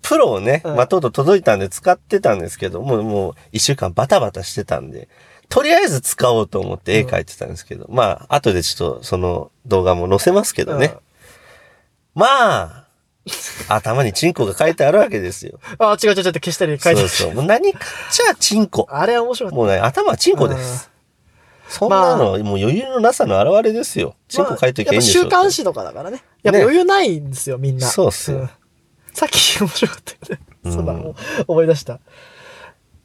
[0.02, 5.08] Pro をね、うんまあ、とうとう届いたんで使ってたんですけど、もう、もう、一週間バタバタしてたんで、
[5.50, 10.96] とりあえず使おうと思って絵描いてたんですけど、まあ、後でちょっとその動画も載せますけどね。
[12.14, 12.28] ま
[12.62, 12.86] あ、
[13.68, 15.60] 頭にチンコが書いてあるわけですよ。
[15.80, 17.08] あ、違う違う違う消したり書いてる。
[17.08, 17.36] そうそう。
[17.36, 18.88] もう何かっちゃチンコ。
[18.90, 19.56] あれは面白かった。
[19.56, 20.90] もうね、頭はチンコです。
[21.70, 24.16] そんなの、もう余裕のなさの表れですよ。
[24.28, 25.22] チンコ書いときゃいいんでしょ。
[25.22, 26.24] やっぱ週刊誌とかだからね。
[26.42, 27.88] やっぱ余裕ないんですよ、みんな。
[27.88, 28.50] そうっすよん
[29.14, 30.46] さっき面白かったよね。
[30.64, 30.96] うんそうだ、
[31.48, 32.00] 思い出した。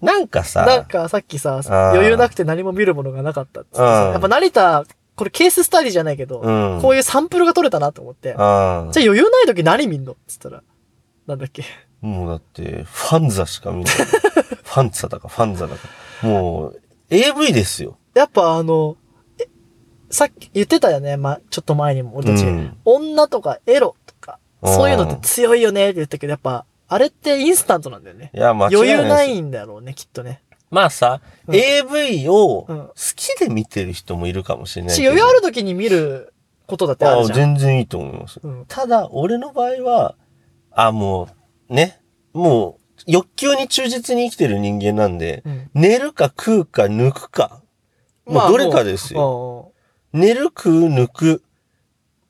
[0.01, 4.85] なんかさ、なんかさっきさ、ー余裕なくて何も見るものがなかったっつっやっぱ成田、
[5.17, 8.31] これケーススタディじゃないけど、うんこういうサンプルが取れたなと思って。
[8.31, 10.63] じゃああ余裕ない時何見んのっつったら、
[11.27, 11.65] なんだっけ。
[12.03, 13.95] あ、もうだって、ファンザしか見ない。
[13.95, 15.89] ファンツァだか、ファンザだか。
[16.23, 17.97] もう、AV ですよ。
[18.15, 18.97] やっぱあの、
[19.39, 19.49] え
[20.11, 28.31] さっき言ってたよね、ま、ちょっと前にも俺たち、うん女とかエロとか、うんそういうのって強いよねって言ったけど、やっぱ、あれってインスタントなんだよね。
[28.35, 30.41] いや、間違い余裕ないんだろうね、きっとね。
[30.71, 34.99] まあさ、うん AV をうん好きで見てる人もいるかもしれない。
[35.07, 36.33] 余裕ある時に見る
[36.67, 37.37] ことだってああるじゃん。
[37.37, 38.41] 全然いいと思います。
[38.43, 40.15] うんただ、俺の場合は、
[40.73, 41.29] あ、も
[41.69, 42.01] う、ね、
[42.33, 47.61] もう、欲求に忠実に生きてる人間なんで、うん寝るか食うか抜くか。
[48.27, 49.21] もうどれかですよ。
[49.21, 49.73] よ。
[50.13, 51.43] 寝る食う抜く。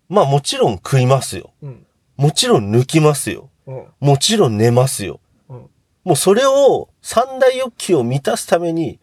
[0.09, 1.53] まあもちろん食いますよ。
[1.63, 1.87] うん。
[2.17, 3.51] もちろん抜きますよ。
[3.67, 3.87] うん。
[4.01, 5.21] もちろん寝ますよ。
[5.49, 5.71] うん。
[6.05, 9.01] もうそれを三大欲求を満たすために、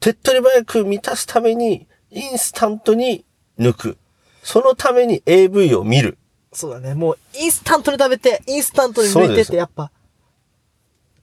[0.00, 3.24] 手っ取り早く満たすために、インスタントに
[3.58, 3.98] 抜く。
[4.42, 6.18] そのために AV を見る。
[6.52, 6.94] そうだね。
[6.94, 9.90] もう、インスタントに食べて、インスタントに抜いてって、やっぱ、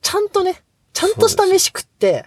[0.02, 0.62] ちゃんとね、
[0.94, 2.26] ちゃんとした飯食って、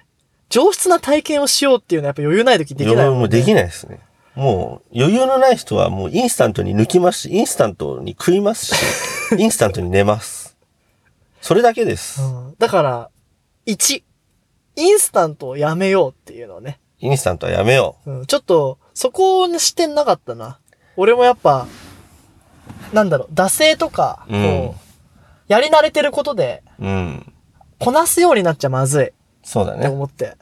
[0.49, 3.19] 上質な体験をしようっていうのはやっぱ余裕ない時できないもん、ね。
[3.21, 3.55] もうできい。
[3.55, 4.01] ないですね。
[4.35, 8.75] もう余裕のない人はもうインスタントに抜きますし、インスタントに食いますし、
[9.37, 10.57] インスタントに寝ます。
[11.41, 12.23] それだけです。
[12.23, 12.55] うん。
[12.59, 13.11] だから、
[13.67, 14.03] 1、
[14.77, 16.79] インスタントをやめようっていうのをね。
[17.01, 18.27] インスタントはやめようん。
[18.27, 20.59] ちょっと、そこの視点なかったな。
[20.97, 21.67] 俺もやっぱ、
[22.93, 24.71] なんだろう、惰性とか、こう、うん
[25.49, 26.85] やり慣れてることで、う。
[26.85, 27.33] うん。
[27.79, 29.18] こなすようになっちゃまずい
[29.49, 29.89] そうだね。
[29.89, 30.37] 思って。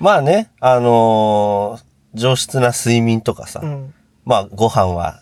[0.00, 3.94] まあね、あのー上質な睡眠とかさ、うん。
[4.24, 5.20] まあご飯は、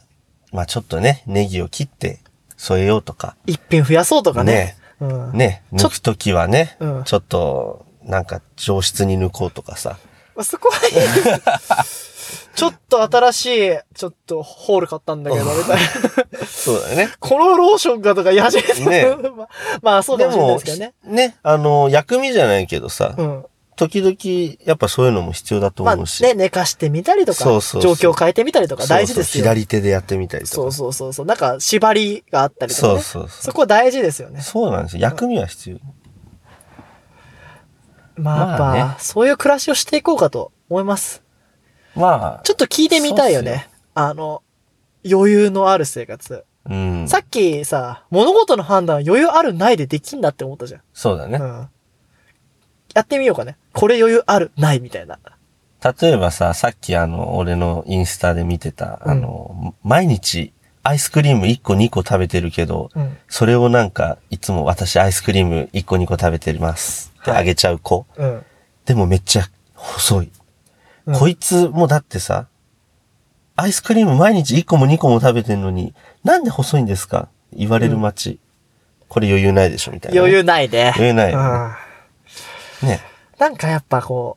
[0.53, 2.21] まあちょっとね、ネギを切って
[2.57, 4.53] 添えようとか、一品増やそうとかね。
[4.53, 5.37] ねうん。
[5.37, 9.99] ね、抜くときはね、うんちょっと、なんか上質に抜こうとかさ。
[10.37, 10.95] まあそこはいい。
[12.57, 16.47] ちょっと新しい、ちょっとホール買ったんだけど、みたいな。
[16.47, 17.11] そうだよね。
[17.21, 18.85] このローションがとか言い始めて。
[18.85, 19.49] ね まあ
[19.83, 20.95] まあそうかもしれないですけどね。
[21.05, 23.47] ね、あの、薬味じゃないけどさ、うん。
[23.77, 26.23] 時々、やっぱそういうのも必要だとまあ思うし。
[26.23, 29.45] ね、寝かしてみたりとか、そうそう状況を変えてみたりとか大事ですよ。
[29.45, 30.55] そうそう左手でやってみたりとか。
[30.55, 31.27] そうそうそうそう。
[31.27, 33.01] なんか縛りがあったりとかね。
[33.03, 34.41] そうそうそうそこは大事ですよね。
[34.41, 35.03] そうなんですよ。
[35.03, 35.79] 薬味は必要。
[38.17, 41.26] まあやっぱ、まあねそういう暮らしをしていこうかと思います。
[41.97, 43.69] まあ、ちょっと聞いてみたいよね。
[43.95, 44.43] あの、
[45.11, 46.45] 余裕のある生活。
[46.69, 47.09] うん。
[47.09, 50.81] さっきさ、物事の判断は余裕あるないでできんだって思ったじゃん。
[50.93, 51.39] そうだね。
[51.39, 51.69] うん。
[52.95, 53.57] やってみようかね。
[53.73, 55.19] これ余裕あるないみたいな。
[56.01, 63.17] 例えばさ、さっきあの、俺のインスタで見てた、あの、毎日アイスクリーム1個2個食べてるけど、うん。
[63.29, 68.07] それをなんか、いつも私アイスクリーム1個2個食べてますってはいあげちゃう子。
[68.17, 68.45] うん。
[68.85, 70.31] でもめっちゃ細い。
[71.07, 72.49] うんこいつもだってさ、
[73.55, 77.29] アイスクリーム毎日1個も2個も食べてんのに、なんで細いんですか？
[77.53, 78.41] 言われる街。
[79.09, 79.93] これ余裕ないでしょ？
[79.93, 80.19] みたいな。
[80.21, 80.93] 余裕ないね。
[80.97, 81.39] 余裕ないよ
[82.83, 82.89] うん。
[82.89, 83.01] ね。
[83.39, 84.37] なんかやっぱこ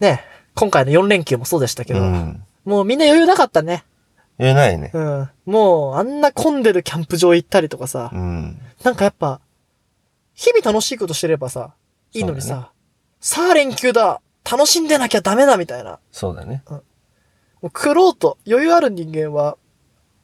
[0.00, 0.22] う、ね、
[0.54, 2.42] 今回の4連休もそうでしたけど、うん。
[2.64, 3.84] もうみんな余裕なかったね。
[4.38, 4.92] 余裕ないね。
[4.94, 5.28] うん。
[5.44, 8.60] もうあんな混んでるキャンプ場行ったりとかさ、うん。
[8.84, 9.40] なんかやっぱ、
[10.34, 11.74] 日々楽しいことしてればさ、
[12.12, 12.70] いいのにさ、
[13.20, 15.98] さあ連休だ楽しんでなきゃダメだみたいな。
[16.12, 16.62] そうだね。
[16.68, 16.82] も
[17.62, 19.56] う苦労と余裕ある人間は、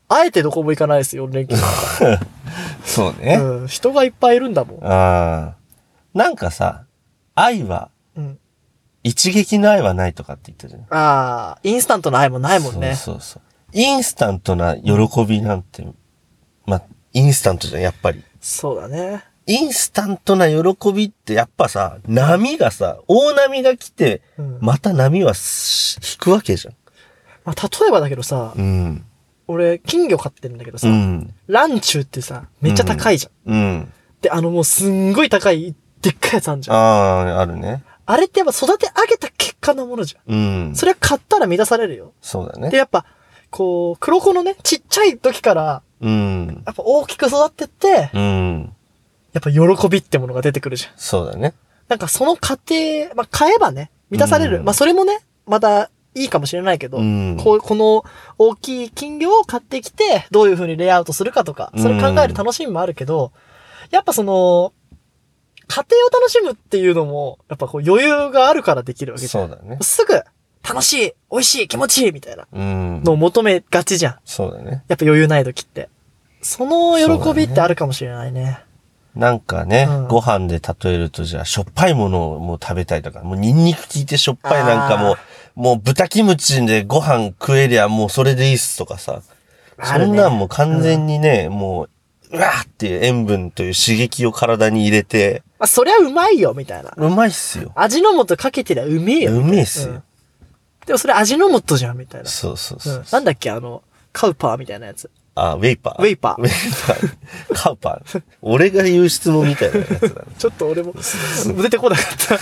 [0.09, 1.57] あえてどこも行かないですよ、4連休。
[2.85, 3.37] そうね。
[3.37, 3.69] うん。
[3.69, 4.85] 人がいっぱいいるんだもん。
[4.85, 5.55] ああ。
[6.15, 6.85] なんかさ、
[7.35, 8.39] 愛は、うん。
[9.03, 10.83] 一撃の愛はないとかって言ったじゃん。
[10.83, 12.95] ああ、インスタントの愛もないもんね。
[12.95, 13.43] そうそうそう。
[13.73, 14.93] インスタントな喜
[15.27, 15.87] びなんて、
[16.67, 16.83] まあ、
[17.13, 18.23] インスタントじゃん、やっぱり。
[18.41, 19.25] そうだね。
[19.53, 26.75] インスタントな喜びってやっぱさ、波がさ、大波が来て、うんまた波はし引くわけじゃん。
[27.45, 29.05] まあ、例えばだけどさ、うん。
[29.49, 31.35] 俺、金魚飼ってるんだけどさ、うん。
[31.49, 33.53] ランチューってさ、めっちゃ高いじゃん。
[33.53, 33.93] うん。
[34.23, 36.77] で、あのもうすんごい高い、でっかいやつあんじゃん。
[36.77, 37.85] あああ、あるね。
[38.17, 40.35] れってやっぱ育て上げた結果のものじゃん。
[40.35, 40.77] うん。
[40.77, 42.07] それは買ったら満たされるよ。
[42.07, 42.75] で、そうだね。
[42.75, 43.05] やっぱ、
[43.51, 46.63] こう、黒子のね、ちっちゃい時から、うん。
[46.65, 48.73] やっぱ大きく育ってって、うん。
[49.33, 50.93] やっぱ喜びってものが出てくるじゃん。
[50.97, 51.55] そうだね。
[51.89, 54.59] なんかその過程、まあ、買えばね、満たされる。
[54.59, 58.05] うんまあ、それもね、またいいかもしれないけど、うんこう、この
[58.39, 63.33] 大きい金魚を買ってきて、どういう風にレイアウトするかとか、それ考える楽しみもあるけど、
[63.91, 64.73] やっぱその、
[65.69, 69.49] 家庭を楽しむっていうのも、やっぱこう余裕があるからできるわけじゃん。
[69.49, 69.79] そうだね。
[69.81, 70.23] すぐ、
[70.63, 73.03] 楽しい、美味しい、気持ちいいみたいなうん。
[73.05, 74.19] のを求めがちじゃん。
[74.25, 74.85] そうだね。
[74.89, 75.89] やっぱ余裕ない時って。
[76.43, 78.61] その喜びってあるかもしれないね。
[79.15, 89.23] なんかね、うんご飯で例えるとじゃあ、しょっぱいものをもう食べたいとか、もうニンニク効いてしょっぱいなんかもあう、もう豚キムチでご飯食えりゃもうそれでいいっすとかさ。
[89.99, 91.89] ねんなんもう完全にね、も
[92.31, 96.93] う、うわーっていう塩分という刺激を体に入れて、まあ、そりゃうまいよ、みたいな。
[96.97, 97.73] うまいっすよ。
[97.75, 99.33] 味の素かけてりゃうめえよ。
[99.33, 99.93] うめえっすよ。
[99.95, 100.03] うん
[100.87, 102.29] でもそれ味の素じゃん、みたいな。
[102.29, 102.99] そうそうそうう。
[103.03, 103.05] ん。
[103.13, 105.09] なんだっけ、あの、カウパーみたいなやつ。
[105.35, 106.03] あ、ウェイパー。
[106.03, 107.55] ウェイパーウェイパー。
[107.55, 108.23] カウパー。
[108.43, 110.15] 俺が言う質問みたいなやつだね。
[110.39, 110.95] ちょっと俺も、
[111.63, 112.35] 出てこなかった。
[112.35, 112.39] ウ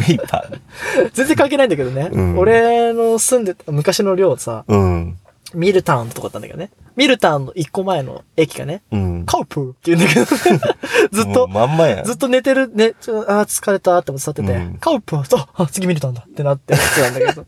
[0.00, 1.10] ェイパー。
[1.12, 2.08] 全然関係ないんだけどね。
[2.10, 5.18] うん俺の住んでた昔の寮さ、うん。
[5.52, 6.70] ミルタウンとかだったんだけどね。
[6.96, 9.26] ミルタウンの一個前の駅がね、うん。
[9.26, 10.24] カウプーって言うんだけど、
[11.12, 12.04] ずっとまんまやん。
[12.04, 17.46] ずっと寝てる、ね、ちょあー疲れたって思って座ってて、うんカウプーと、あ、次ミルタウンだってなってやってたんだけど。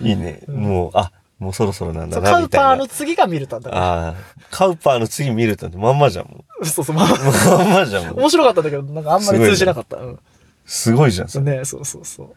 [0.02, 0.42] いいね。
[0.48, 2.68] もう、あ、もうそろそろなんだなみたいな。
[2.68, 3.82] パーの次がミルタンだから。
[3.82, 4.14] ああ、
[4.50, 7.58] カウパーの次ミルトンってまんまじゃん、もそうそう、まあ、う。
[7.58, 8.16] まんまじゃん、もう。
[8.20, 9.96] 面白かったんだけど、なんかあんまり通じなかった。
[9.98, 10.18] うん。
[10.66, 11.58] すごいじゃん、それ。
[11.58, 12.34] ねそうそうそう。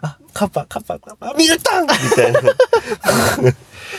[0.00, 2.40] あ、カウパー、カウパー、カウパー、ミルトンみたいな。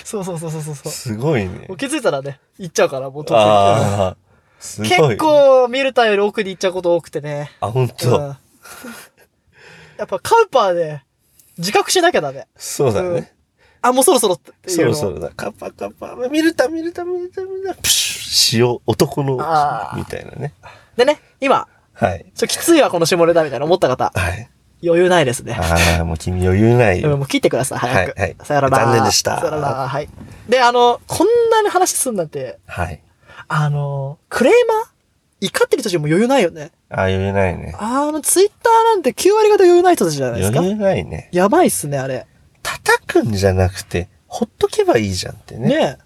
[0.05, 0.75] そうそうそうそうそう。
[0.91, 1.67] すごいね。
[1.77, 3.25] 気づいたらね、行っちゃうから、もう。
[3.33, 4.17] ああ、
[4.61, 4.89] すごい。
[4.89, 5.17] 結。
[5.17, 7.51] 構、ミルタンより奥に行っちゃうこと多くてね。
[7.59, 8.11] あ、本うん当。
[9.97, 11.01] やっぱカウパーで、
[11.57, 12.47] 自覚しなきゃダメ。
[12.55, 13.33] そうだね。
[13.81, 15.31] あ、もうそろそろっていうのそろそろだ。
[15.35, 20.53] カッパカッパ、ミルタン、ミルタン、ミルタン、ミルタン、プシュ塩、男のあ、ーみたいなね。
[20.97, 22.25] でね、今、はい。
[22.35, 24.49] ちょ、きついわ、この下ネタみたいな思った方、はい。
[24.83, 25.57] 余裕ないですね。
[25.59, 27.17] ああ、もう君余裕ないうんよ。
[27.17, 28.17] もう切ってください、早く。
[28.19, 28.77] はいはいさよなら。
[28.85, 29.67] 残念でしたさよなら。
[29.87, 30.09] はい。
[30.47, 33.01] で、あの、こんなに話すんなんて、はい。
[33.49, 34.99] あの、クレーマー
[35.41, 36.71] 怒ってる人たちも余裕ないよね。
[36.89, 37.75] ああ、余裕ないね。
[37.77, 40.59] あの、ツイッターなんて9割方余裕ない人たちじゃないですか。
[40.59, 41.29] 余裕ないね。
[41.31, 42.25] やばいっすね、あれ。
[43.09, 45.67] 叩くんじゃなくて、ほっとけばいいじゃんってね。
[45.69, 45.97] ね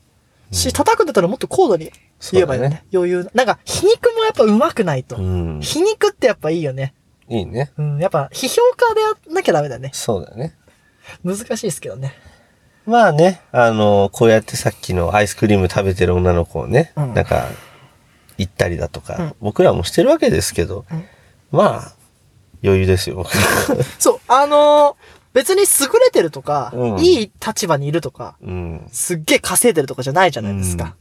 [0.51, 0.55] え。
[0.55, 1.91] し、叩くんだったらもっと高度に
[2.31, 2.85] 言えばいいよね。
[2.91, 3.29] そ余裕。
[3.33, 5.17] なんか、皮肉もやっぱ上手くないと。
[5.17, 5.59] うん。
[5.61, 6.93] 皮肉ってやっぱいいよね。
[7.27, 7.71] いいね。
[7.77, 9.89] うん、やっぱ、批評家でやんなきゃダメだね。
[9.93, 10.55] そうだね。
[11.23, 12.13] 難しいですけどね。
[12.85, 17.47] まあね、あの、こうやってさっきのアイスクリーム食べてる女の子をね、うんなんか、
[18.37, 21.05] 行ったりだとか、うん僕らもしてるわけですけど、うん
[21.51, 21.93] まあ、
[22.63, 23.25] 余裕ですよ、
[23.99, 25.65] そう、あのー別に優
[25.99, 28.87] れてるとか、うんいい立場にいるとか、うん。
[28.91, 30.95] すっげえ稼いでるとかじゃないじゃないですか。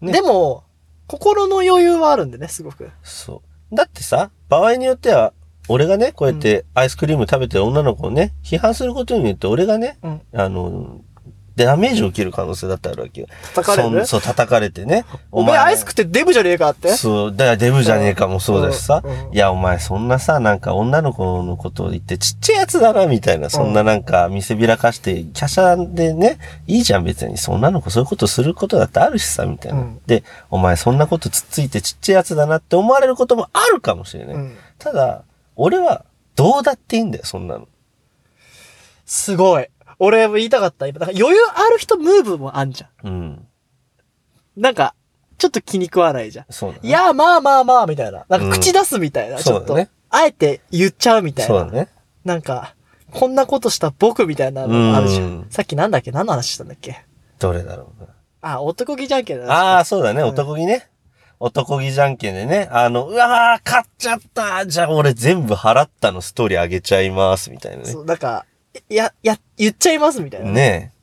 [0.00, 0.64] うんねでも、
[1.06, 2.90] 心の余裕はあるんでね、すごく。
[3.02, 3.74] そう。
[3.74, 5.32] だってさ、場合によっては、
[5.68, 10.20] 俺がね、こうやってアイスクリーム食べてる女の子をね、批判することによって、俺がね、うん。
[10.34, 11.00] あの、
[11.64, 13.28] ダメージを受ける可能性だってあるわけよ。
[13.54, 14.06] 叩かれる？
[14.06, 15.06] そう、叩かれてね。
[15.32, 16.90] お前アイス食ってデブじゃねえかって？
[16.90, 19.30] そう、だからデブじゃねえかもそうだしさうんう。
[19.30, 23.48] んいや、お前そんなさ、なんか女の子のことを言ってちっちゃいやつだな、みたいな。
[23.48, 27.38] そんななんか見せびらかして、華奢でね、いいじゃん別に。
[27.38, 29.80] そん女の子そういうことすることだってあるしさ、みたいな。
[29.80, 34.34] うんで、お前そんなことつっついてちっちゃいやつだなって思われることもあるかもしれない。
[34.34, 35.22] うんただ、
[35.56, 37.66] 俺はどうだっていいんだよ、そんなの。
[39.06, 39.68] すごい。
[39.98, 40.86] 俺も言いたかった。
[40.86, 43.12] 今、だから余裕ある人ムーブもあんじゃうん。
[43.30, 43.48] ん。
[44.56, 44.94] なんか、
[45.38, 46.46] ちょっと気に食わないじゃん。
[46.50, 46.88] そうだね。
[46.88, 48.24] いや、まあまあまあ、みたいな。
[48.28, 49.36] なんか口出すみたいな。
[49.36, 51.48] うんちょっと、ねあえて言っちゃうみたいな。
[51.48, 51.88] そうだね。
[52.24, 52.74] なんか、
[53.10, 55.22] こんなことした僕みたいなのあるじゃん。
[55.22, 56.12] うんさっきなんだっけ？
[56.12, 57.04] 何の話したんだっけ？
[57.38, 58.08] どれだろうな。
[58.40, 60.88] あ、男気じゃんけんだああ、そうだね、うん男気ね。
[61.40, 68.00] 男気じゃんけんでね、あの、うわー、買っちゃったじゃあ俺全部払ったのストーリーあげちゃいます、みたいなねそ。
[68.00, 68.46] う、なんか、
[68.88, 70.50] や、や、言っちゃいますみたいな。
[70.50, 70.96] ねえ。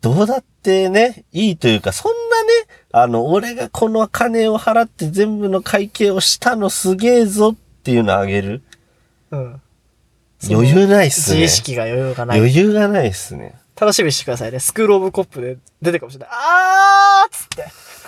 [0.00, 2.50] どうだってね、いいというか、そんなね、
[2.92, 8.62] あの、俺がこの金を払って全部の会計をしたのすげえぞっていうのあげる
[9.30, 9.60] うん。
[10.48, 11.40] 余裕ないっすね。
[11.40, 12.38] 自意識が余裕がない。
[12.38, 13.54] 余裕がないっすね。
[13.78, 14.60] 楽しみにしてくださいね。
[14.60, 16.28] スクールオブコップで出てるかもしれない。
[16.32, 17.64] あーっつって。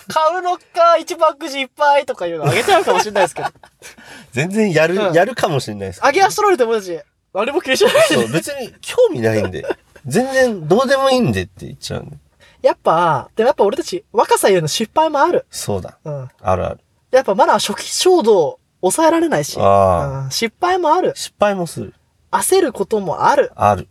[0.08, 3.48] 買うのか、一番くじいっぱいとかいうのあげちゃうかもしれないですけど。
[4.32, 6.08] 全然やる、うんやるかもしれないですけど。
[6.08, 6.98] あげ足取られてもいいし、
[7.34, 8.00] あれも気にしないで。
[8.14, 9.64] そう、別に興味ないんで。
[10.06, 12.16] 全然どうでもいいんでって言っちゃうんで。
[12.62, 15.46] やっぱ、でもやっぱ俺たち、若さ言うの失敗もある。
[15.50, 15.98] そうだ。
[16.04, 16.28] うん。
[16.40, 16.80] あるある。
[17.10, 19.56] やっぱまだ初期衝動抑えられないし。
[19.60, 21.12] あうん、失敗もある。
[21.14, 21.94] 失敗もする。
[22.30, 23.52] 焦ることもある。
[23.54, 23.88] ある。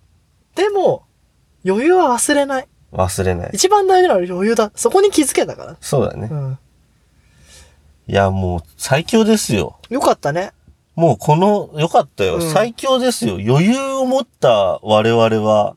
[0.55, 1.05] でも、
[1.65, 2.67] 余裕は忘れない。
[2.93, 3.49] 忘れない。
[3.53, 4.71] 一番大事なのは余裕だ。
[4.75, 5.77] そこに気づけたから。
[5.81, 6.35] そうだねう。
[6.35, 6.59] ん。
[8.07, 9.77] いや、もう最強ですよ。
[9.89, 10.51] よかったね。
[10.97, 12.37] もうこの、よかったよ。
[12.37, 13.35] うん最強ですよ。
[13.35, 15.75] 余裕を持った我々は、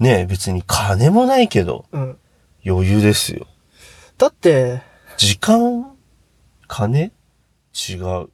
[0.00, 2.18] ねえ、別に金もないけど、うん。
[2.66, 3.46] 余裕ですよ。
[4.18, 4.82] だって、
[5.16, 5.86] 時間？
[6.66, 7.12] 金？
[7.88, 8.28] 違う。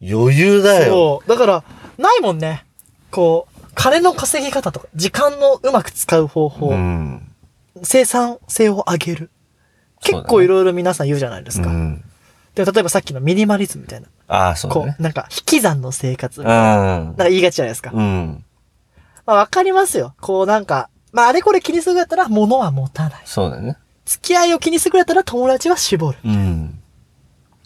[0.00, 0.92] 余裕だよ。
[0.92, 1.28] そう。
[1.28, 1.64] だから、
[1.98, 2.64] ないもんね。
[3.10, 7.30] こう、金の稼ぎ方とか、時間のうまく使う方法、うん。
[7.82, 9.30] 生産性を上げる。
[10.00, 11.68] 結構いろいろ皆さん言うじゃないですか。
[11.68, 12.02] うん。
[12.54, 14.08] で、例えばさっきのミニマリズムみたいな。
[14.28, 14.96] ああ、そうだこね。
[14.98, 16.42] う、なんか、引き算の生活。
[16.42, 17.14] うなんん。
[17.14, 17.90] か言いがちじゃないですか。
[17.92, 18.44] うん。
[19.26, 20.14] まあわかりますよ。
[20.20, 23.22] こうなんか、まああれこれ気にするぐらいだったら物は持たない。
[23.24, 23.76] そうだね。
[24.04, 26.18] 付き合いを気にするだったら友達は絞る。
[26.24, 26.80] うん。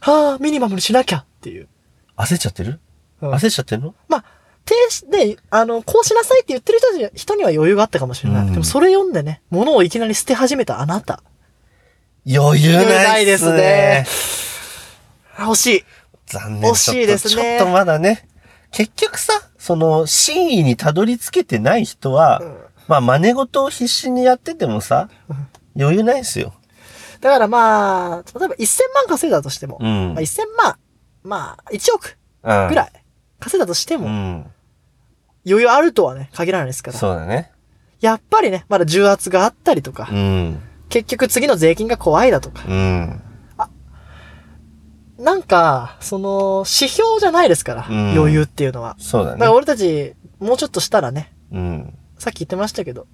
[0.00, 1.68] はあ、ミニマムにしなきゃっていう。
[2.16, 2.80] 焦っちゃってる？
[3.20, 3.94] うん焦っちゃってるの？
[4.08, 4.24] まあ、
[4.64, 8.46] 停止で、あの、こうしなさいって言ってる人に人には余裕があったかもしれない。
[8.46, 11.22] うんでもそれ読んでね、物をいきなり捨て始めたあなた。
[12.26, 14.04] 余裕ないっすね。
[15.36, 15.84] あ惜しい。
[16.32, 16.70] 残念。
[16.70, 18.28] 惜しいですねちょっとまだね。
[18.70, 22.56] 結局さ、その、真意にたどり着けてない人は、うん
[22.88, 25.08] まあ、真似事を必死にやっててもさ、
[25.78, 26.52] 余裕ないっすよ。
[27.20, 30.76] だからまあ、例えば1000万稼いだとしても、うんまあ、1000万、
[31.22, 32.16] まあ、1億。
[32.42, 32.92] ぐらい
[33.38, 34.46] 稼いだとしても、うん。
[35.46, 36.98] 余裕あるとはね、限らないですから。
[36.98, 37.52] そうだね。
[38.00, 40.60] やっぱりね、まだ重圧があったりとか、うん。
[40.88, 43.22] 結局次の税金が怖いだとか、うん。
[45.22, 48.96] なんか、その、指標じゃないですから、うん余裕っていうのは。
[48.98, 49.52] そうだねだから。
[49.54, 51.94] 俺たち、もうちょっとしたらね、うん。
[52.18, 53.06] さっき言ってましたけど、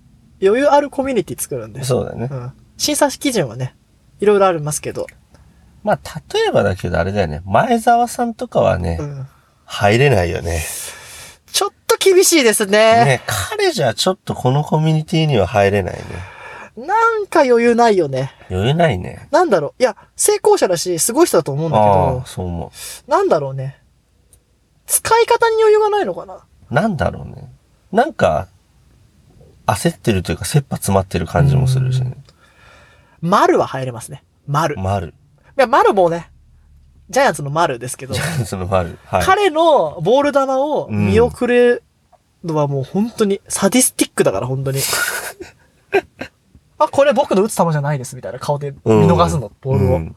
[0.42, 1.84] 余裕あるコミュニティ作るんで。
[1.84, 2.34] そうだねう。
[2.34, 2.52] ん。
[2.78, 3.76] 審査基準はね、
[4.20, 5.06] いろいろありますけど、
[5.84, 7.42] まあ、例えばだけどあれだよね。
[7.44, 9.26] 前澤さんとかはね、うん。
[9.64, 10.62] 入れないよね。
[11.52, 13.04] ちょっと厳しいですね。
[13.04, 16.02] ね、彼じゃちょっとこのコミュニティには入れないね。
[16.86, 18.32] なんか余裕ないよね。
[18.50, 19.28] 余裕ないね。
[19.32, 19.82] なんだろう。
[19.82, 22.72] いや、成功者だし、すごい人だと思うんだけあどあ、、そう思
[23.08, 23.78] なんだろうね。
[24.86, 26.34] 使い方に余裕がないのかな
[26.70, 26.74] う。
[26.74, 27.52] なんだろうね。
[27.90, 28.46] なんか、
[29.66, 32.16] 焦ってるというか、切羽詰まってる感じもするしね。
[33.20, 34.22] 丸は入れますね。
[34.46, 34.76] 丸。
[34.76, 35.14] い丸。
[35.56, 36.30] や、丸もね、
[37.10, 38.14] ジャイアンツの丸ですけど、
[38.46, 38.98] その丸。
[39.04, 39.22] はい。
[39.24, 41.82] 彼のボール球を見送る
[42.44, 44.80] のはもう本当にサディスティックだから、本当に。
[46.78, 49.96] あ、これ僕の打つ球じゃないです、みたいな顔で見逃すの、ボールを。
[49.96, 50.16] うん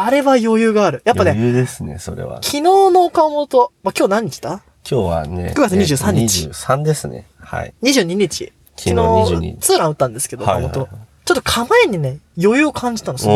[0.00, 1.02] あれは余裕がある。
[1.04, 2.36] やっぱね、余裕ですね、それは。
[2.36, 4.62] 昨日の岡本、まあ、今日何日だ？
[4.88, 5.52] 今日はね。
[5.56, 7.26] 9月23日え23ですね。
[7.40, 7.74] はい。
[7.82, 8.52] ?22 日。
[8.76, 10.62] 昨日22ツーラン打ったんですけど、岡本。
[10.62, 13.32] はいはいはいちょっと構えにね、余裕を感じたの、すご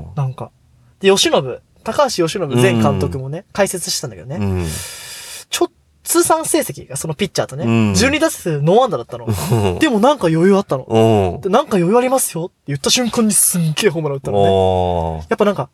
[0.00, 0.16] おく。
[0.18, 0.50] なんか。
[1.00, 4.66] で、吉信、高橋由伸前監督もね、解説してたんだけどね。
[5.48, 5.70] ちょ、
[6.02, 9.78] 通算成績がそのピッチャーとね、うん12打数ノーアンダーだったの。
[9.78, 10.82] でもなんか余裕あったの。
[10.88, 15.26] おで、なんか余裕ありますよって言った瞬間にすんげえホームラン打ったのね。
[15.30, 15.70] やっぱなんか、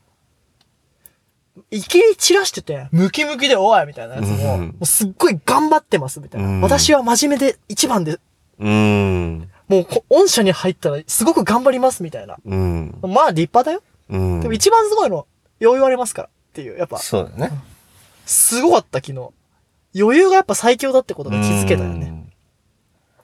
[1.70, 6.48] いきり散らしてて、ムキムキでおいみたいなやつも、うんもうすっごい頑張ってますみたいな。
[6.48, 8.18] うん私は真面目で一番で、
[8.58, 9.50] うん。
[9.68, 12.36] もうこ御社に入ったらすごく頑張りますみたいな。
[12.44, 12.98] うん。
[13.02, 13.82] まあ立派だよ。
[14.10, 14.40] うん。
[14.40, 15.26] でも一番すごいの、
[15.60, 17.52] 余裕ありますからっていう、やっぱ、そうだね。
[18.26, 19.30] すごかった昨日。
[19.98, 22.26] 余裕がやっぱ最強だってことが気づけたよね。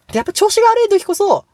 [0.09, 1.45] で、やっぱ調子が悪い時こそ、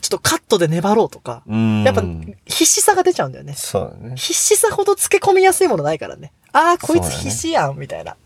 [0.00, 1.82] ちょっとカットで粘ろうとか、うん。
[1.82, 2.02] やっぱ
[2.46, 3.54] 必死さが出ちゃうんだよね。
[3.56, 4.14] そうだね。
[4.16, 6.32] 必死さほど漬け込みやすいものないからね。
[6.52, 8.16] ああ、こいつ必死やん、みたいな。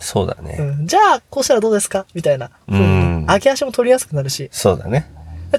[0.00, 0.56] そうだね。
[0.58, 0.86] うん。
[0.86, 2.04] じゃあ、こうしたらどうですか？
[2.14, 2.50] みたいな。
[2.68, 4.48] うん上げ足も取りやすくなるし。
[4.52, 5.10] そうだね。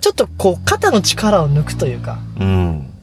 [0.02, 2.94] ちょっとこう、肩の力を抜くというか、うん。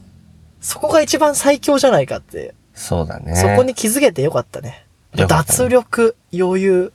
[0.60, 3.34] そこが一番最強じゃないかって、そうだね。
[3.34, 4.86] そこに気づけてよかったね。
[5.14, 6.92] よかったね脱力、余裕。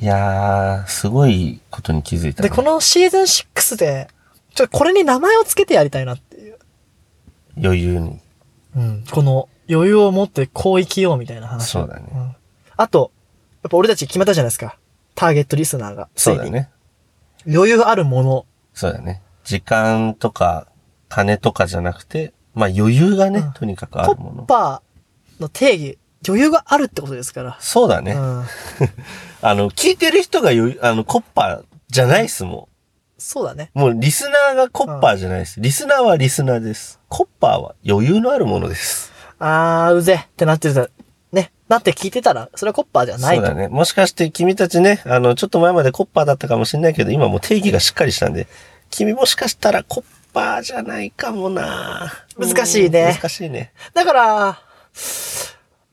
[0.00, 2.54] いやー、すごいことに気づいた、で、ね。
[2.54, 4.08] このシーズン6で、
[4.54, 6.56] ちょっとこれに名前をつけてやりたいなっていう。
[7.62, 8.20] 余裕に。
[8.76, 9.04] うん。
[9.10, 11.80] この余裕を持ってこう生きようみたいな話を。
[11.80, 12.36] そうだねん
[12.76, 13.10] あと、
[13.62, 14.78] やっぱ俺たち決めたじゃないですか。
[15.14, 16.08] ターゲットリスナーが。
[16.14, 16.70] そうだね。
[17.46, 18.46] 余裕あるもの。
[18.72, 19.20] そうだね。
[19.44, 20.68] 時間とか、
[21.08, 24.42] 金とかじゃなくて、まあ余裕がね、うんとにかくあコるもの。
[24.44, 27.56] ッパーの定義、余裕があるってことですから。
[27.60, 28.12] そうだね。
[28.12, 28.44] うん。
[29.40, 32.68] あの、聞いてる人が余裕、あの、コッパーじゃないっすも
[33.18, 33.70] そうだね。
[33.74, 33.78] ん。
[33.78, 35.60] もうリスナーがコッパーじゃないです。
[35.60, 37.00] リスナーはリスナーです。
[37.08, 39.12] コッパーは余裕のあるものです。
[39.38, 40.88] あー、うぜってなってた。
[41.32, 41.52] ね。
[41.68, 43.46] なって聞いてたら、それはコッパーじゃないと。
[43.46, 43.68] そうだね。
[43.68, 48.46] もしかして君たちね、あの、ちょっと前までコッパーだったかもしれないけど、今もう定義がしっかりしたんで、
[48.90, 53.72] 君もしかしたらコッパーじゃないかもな難しいねうん難しいね。
[53.94, 54.62] だから、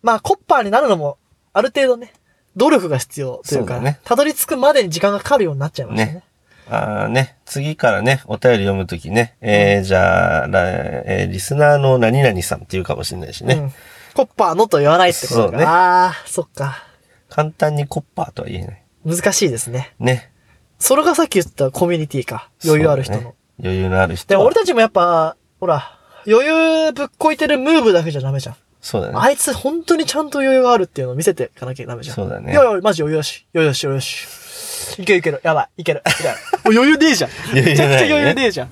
[0.04, 1.18] まあ、コッパーになるのも、
[1.54, 2.14] ある程度ね、
[2.56, 6.14] 努力が必要というか、ねたどり着くまでに時間がかかるようになっちゃいましたね。
[6.16, 6.24] ね
[6.68, 13.56] あーね、次からね、お便り読むときね、えー、じゃあ、らえーリスナーの何々さんっていうかもしれないしね。
[13.56, 13.74] うん。
[14.16, 15.58] コッパーのと言わないってことか。
[15.58, 16.84] ねああ、そっか。
[17.30, 18.84] 簡単にコッパーとは言えない。
[19.06, 19.94] 難しいですね。
[20.00, 20.32] ね。
[20.80, 22.50] それがさっき言ったコミュニティか。
[22.64, 23.20] 余裕ある人の。
[23.20, 24.44] ね余裕のある人で、は。
[24.44, 28.56] 俺たちもやっぱ、ほら、余裕ぶっこいてるムーブだけじゃダメじゃん。
[28.86, 29.16] そうだね。
[29.18, 32.16] あいつ本当にちゃんと余裕があるっていうのを見せていかなきゃダメじゃん。
[32.16, 33.48] そうだねいやいや、マジ余裕よし。
[33.52, 35.02] 余裕よし、余裕よし。
[35.02, 35.42] いけるいける。
[35.42, 35.82] やばい。
[35.82, 36.04] いける。
[36.06, 36.32] みたいな。
[36.34, 36.38] も
[36.70, 37.32] う余裕ねえじゃん。
[37.52, 38.70] めちゃくちゃ余裕ねえじゃん。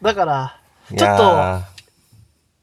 [0.00, 0.58] だから、
[0.90, 1.66] いちょっと、や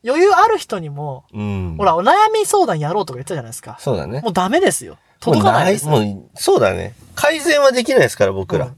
[0.03, 1.77] 余裕ある人にも、ーうん。
[1.77, 3.77] ほら、お悩み相談やろうとか言ったじゃないですか。
[3.79, 4.21] そうだね。
[4.21, 4.97] もうダメですよ。
[5.19, 6.95] 届かないですもう、そうだね。
[7.13, 8.65] 改善はできないですから、僕ら。
[8.65, 8.75] うん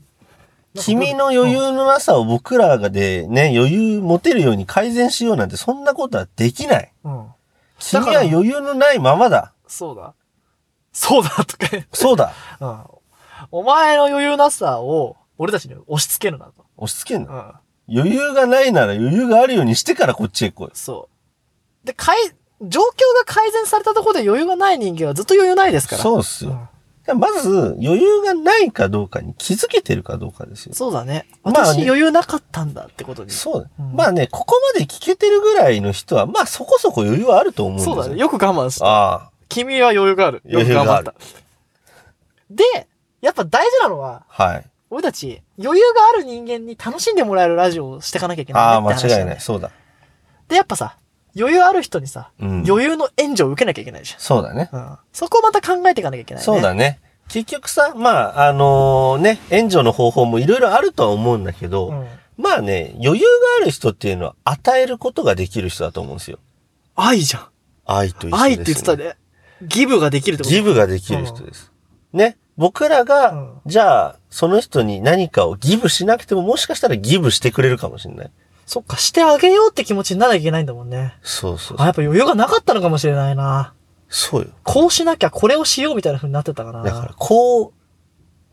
[0.77, 6.91] 君の余裕のなさを僕らがでね、余裕持てるように改善しようなんて、そんなことはできない。
[7.04, 7.27] うん。
[7.80, 9.54] 君は余裕のないままだ。
[9.67, 10.13] そうだ。
[10.92, 12.34] そうだとかそうだ。
[12.62, 12.84] うん。
[13.52, 16.65] お前の余裕なさを、俺たちに押し付けるなと。
[16.78, 17.34] 押し付けんの？
[17.34, 17.54] うん。
[18.00, 20.69] 余裕がないなら余裕があるようにしてからこっちへ来い。
[20.73, 21.10] そ
[21.84, 21.88] う。
[21.88, 22.17] で、かい、
[22.62, 22.84] 状況
[23.19, 26.02] が改善されたところで余裕がない人間はずっと余裕ないですから。
[26.02, 26.52] そうっすよ。
[26.52, 26.69] うん
[27.13, 30.73] まず、余裕がないかどうかに気づけてるかどうかですよ。
[30.73, 31.27] そうだね。
[31.43, 33.29] 私余裕なかったんだってことに。
[33.29, 37.95] そうだ、うんまあね、ここまで聞けてるぐらいの人は、まあそこそこ余裕はあると思うんですよ。
[37.95, 38.19] そうだね。
[38.19, 38.85] よく我慢した。
[38.85, 39.31] ああ。
[39.49, 40.41] 君は余裕がある。
[40.45, 41.13] よく頑張った。
[42.49, 42.63] で、
[43.21, 44.65] やっぱ大事なのは、はい。
[44.89, 48.67] 俺たち、余裕がある人間に楽しんでもらえるラジオをしていかなきゃいけない、ね。
[48.67, 49.41] ああ、間って話だよね違いない。
[49.41, 49.71] そうだ。
[50.47, 50.97] で、やっぱさ、
[51.38, 54.69] 余裕ある人にさ、うん余裕の援助を受けなきゃいけないじそうだね。
[54.71, 54.79] ゃん。
[54.79, 54.98] うん。
[55.12, 56.46] そこをまた考えていかなきゃいけないね。
[56.46, 57.00] そうだね。
[57.27, 62.08] 結局さ、まあ、あのね、援助の方法もいろいろあるとは思うんだけど、うん。
[62.38, 66.40] まあね、余裕がある人っていうのは与えることができる人だと思うんですよ。
[66.96, 67.48] 愛じゃん。
[67.86, 68.44] 愛と一緒です、ね。
[68.44, 69.15] 愛って言ってたね。
[69.62, 71.71] ギブができるってことギブができる人です。
[72.13, 72.38] ね。
[72.58, 78.31] 僕らが、うんじゃあ、その人に何かをギブしなくても、もしかしたらギブしてくれるかもしれない。
[78.66, 81.16] そっか、してあげようって気持ちにならなきゃいけないんだもんね。
[81.18, 81.86] あ、そうそうそう。
[81.86, 83.74] やっぱ余裕がなかったのかもしれないな。
[84.10, 84.50] そうよ。
[84.63, 86.84] こうしなきゃこれをしようみたいな風になってたかな。
[86.84, 87.74] だから、こう、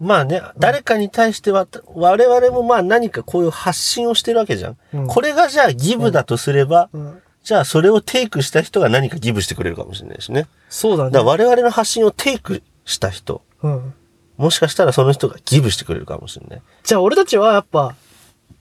[0.00, 4.76] まあね、誰かに対しては、我々もまあ何かこういう発信をしてるわけじゃん。
[4.92, 7.22] うんこれがじゃあギブだとすれば、うん。
[7.44, 10.46] じゃあそれをテイクした人が何かギブしてくれるかもしれないしね。
[10.68, 11.10] そうだね。
[11.10, 13.94] だから我々の発信をテイクした人、うん。
[14.36, 16.62] もしかしたらその人がギブしてくれるかもしれない。
[16.82, 17.94] じゃあ俺たちはやっぱ、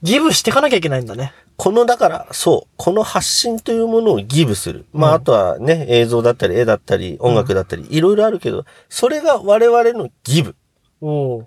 [0.02, 1.32] ギブしていかなきゃいけないんだね。
[1.56, 4.86] この、だから、そう、この発信というものをギブする。
[4.92, 10.56] まあ、うんあとはね、映像だったり、絵だったり、音楽だったり、いろいろあるけど、それが我々のギブ。
[11.00, 11.46] も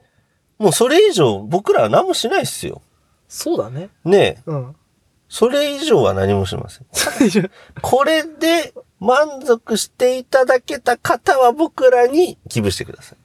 [0.59, 2.81] うそれ以上、僕らは何もしないっすよ。
[3.27, 3.89] そうだね。
[4.05, 4.75] ねえ、うん。
[5.27, 6.87] それ以上は何もしません。
[7.81, 13.17] これで満足していただけた方は僕らにギブしてください。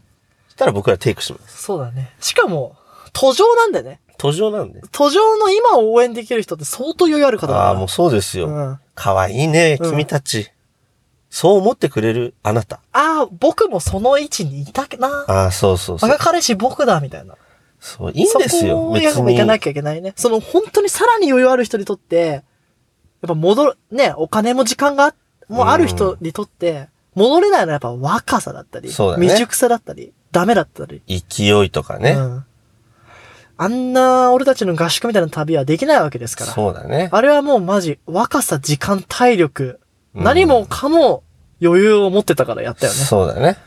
[0.48, 1.62] そしたら僕らテイクします。
[1.62, 2.14] そうだね。
[2.20, 2.74] しかも、
[3.12, 4.00] 途上なんでね。
[4.20, 4.82] 途上なんで。
[4.92, 7.68] 途上の今を応援できる人って相当余裕ある方だ。
[7.68, 8.48] ああ、もうそうですよ。
[8.48, 8.72] うん。
[8.72, 10.50] あ可愛いね、うん君たち。
[11.30, 12.80] そう思ってくれるあなた。
[12.92, 15.24] あ、僕もその位置にいたけな。
[15.26, 16.22] ああ、そうそうそう我が。
[16.22, 17.36] 彼氏僕だ、みたいな。
[17.80, 18.90] そう、いいんですそこよ。
[18.90, 20.12] をいかなきゃいけないね。
[20.16, 22.42] その本当にさらに余裕ある人にとって、やっ
[23.28, 25.14] ぱ戻る、ね、お金も時間があ
[25.48, 31.00] もうある人にとって、戻れないのはやっぱ若さだったり、そうだね未熟さだったり、ダメだったり。
[31.08, 32.12] 勢いとかね。
[32.12, 32.44] うん。
[33.62, 36.52] あんな俺たちの合宿みたいな旅はできないわけですから。
[36.52, 37.10] そうだね。
[37.12, 39.80] あれはもうマジ、若さ、時間、体力、
[40.14, 41.22] うん何もかも
[41.62, 42.98] 余裕を持ってたからやったよね。
[42.98, 43.58] そうだね。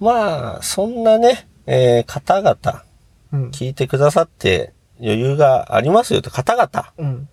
[0.00, 2.84] まあ、そんなね、えー方々、
[3.32, 3.48] うん。
[3.52, 7.28] 聞いてくださって余裕がありますよと方々、うん。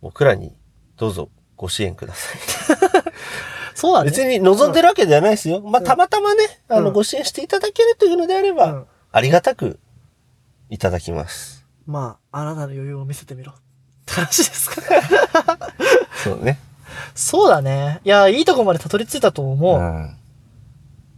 [0.00, 0.54] 僕らに
[0.96, 2.40] どうぞご支援ください。
[3.74, 4.10] そうだね。
[4.10, 5.60] 別に望んでるわけではないですよ。
[5.60, 9.80] まあ、うんたまたまね、あの、うんご支援していただけるというのであれば、うんありがたく
[10.70, 11.66] いただきます。
[11.86, 13.52] まあ、あなたの余裕を見せてみろ。
[13.52, 13.54] っ
[14.06, 14.76] て話ですか
[16.22, 16.58] そうね。
[17.14, 18.00] そうだね。
[18.04, 19.78] いや、いいとこまでたどり着いたと思う。
[19.78, 20.16] うん。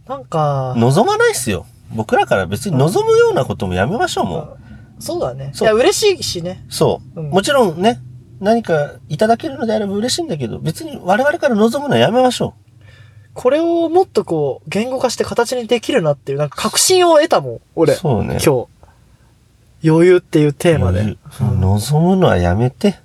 [0.07, 1.65] なんか、望まないっすよ。
[1.93, 4.57] 僕らから別に望むようなこともやめましょう、もう。
[4.99, 5.51] そうだね。
[5.53, 6.65] いそうや、嬉しいしね。
[6.69, 7.21] そう。
[7.21, 7.99] うんもちろんね、
[8.39, 12.55] 何かいただけるのであれば嬉しいんだけど、別に我々から望むのはやめましょ
[13.33, 17.61] これをもっとこう、言語化して形にできるなっていう、なんか確信を得たもん、う。
[17.75, 17.93] 俺。
[17.93, 18.39] そうね。
[18.43, 18.67] 今日。
[19.85, 21.17] 余裕っていうテーマで。
[21.39, 22.99] 望むのはやめて、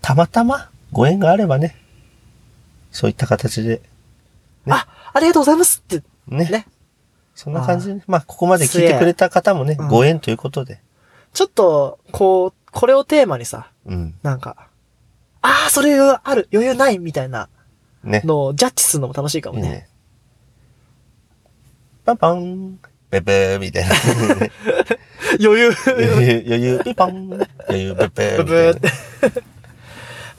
[0.00, 1.76] たまたまご縁があればね、
[2.90, 3.82] そういった形で、
[4.66, 6.48] ねあ、ありがとうございますって、ね。
[6.48, 6.66] ね。
[7.34, 10.80] そんな感じでね、まあ、ここまで聞いてくれた方もね、うんご縁ということで。
[11.32, 14.14] ちょっと、こう、これをテーマにさ、うん。
[14.22, 14.68] なんか、
[15.42, 17.48] ああ、それある、余裕ないみたいな
[18.02, 18.22] ね。
[18.24, 19.68] のをジャッジするのも楽しいかもね。
[19.68, 19.88] ね。
[22.04, 22.78] パンパン、
[23.10, 23.94] ペペーみたいな。
[25.40, 25.70] 余裕。
[25.86, 29.42] 余裕、余裕、ピンポン、余裕、ペペーみたいなて。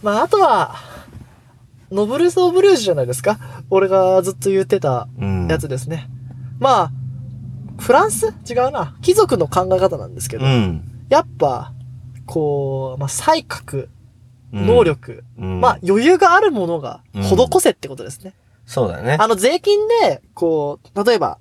[0.01, 0.75] まあ、あとは、
[1.91, 3.37] ノブルス・オブ・ルージュじゃないですか？
[3.69, 5.47] 俺がずっと言ってたうん。
[5.47, 6.09] やつですね。
[6.59, 6.91] まあ、
[7.79, 8.27] フランス？
[8.49, 8.95] 違うな。
[9.01, 10.83] 貴族の考え方なんですけど、うん。
[11.09, 11.73] やっぱ、
[12.25, 13.89] こう、まあ、才覚、
[14.53, 14.83] うん能。
[14.83, 18.33] 力、うんまあ、余裕があるものがうん施せってことですね。
[18.65, 19.17] そうだね。
[19.19, 21.37] あの、税金で、こう、例えば、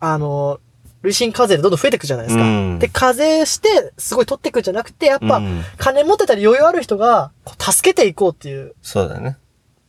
[0.00, 0.60] あの、
[1.02, 2.42] 累進課税でどんどん増えていくじゃないですか。
[2.42, 9.36] うんで、課税して、すごい取っていくんじゃなくて、やっぱ、うん金持ってたり余裕ある人が、助けていこうっていう、そうだね。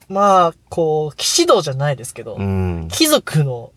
[0.07, 2.87] まあ、こう、騎士道じゃないですけど、うん。
[2.91, 3.71] 貴族の、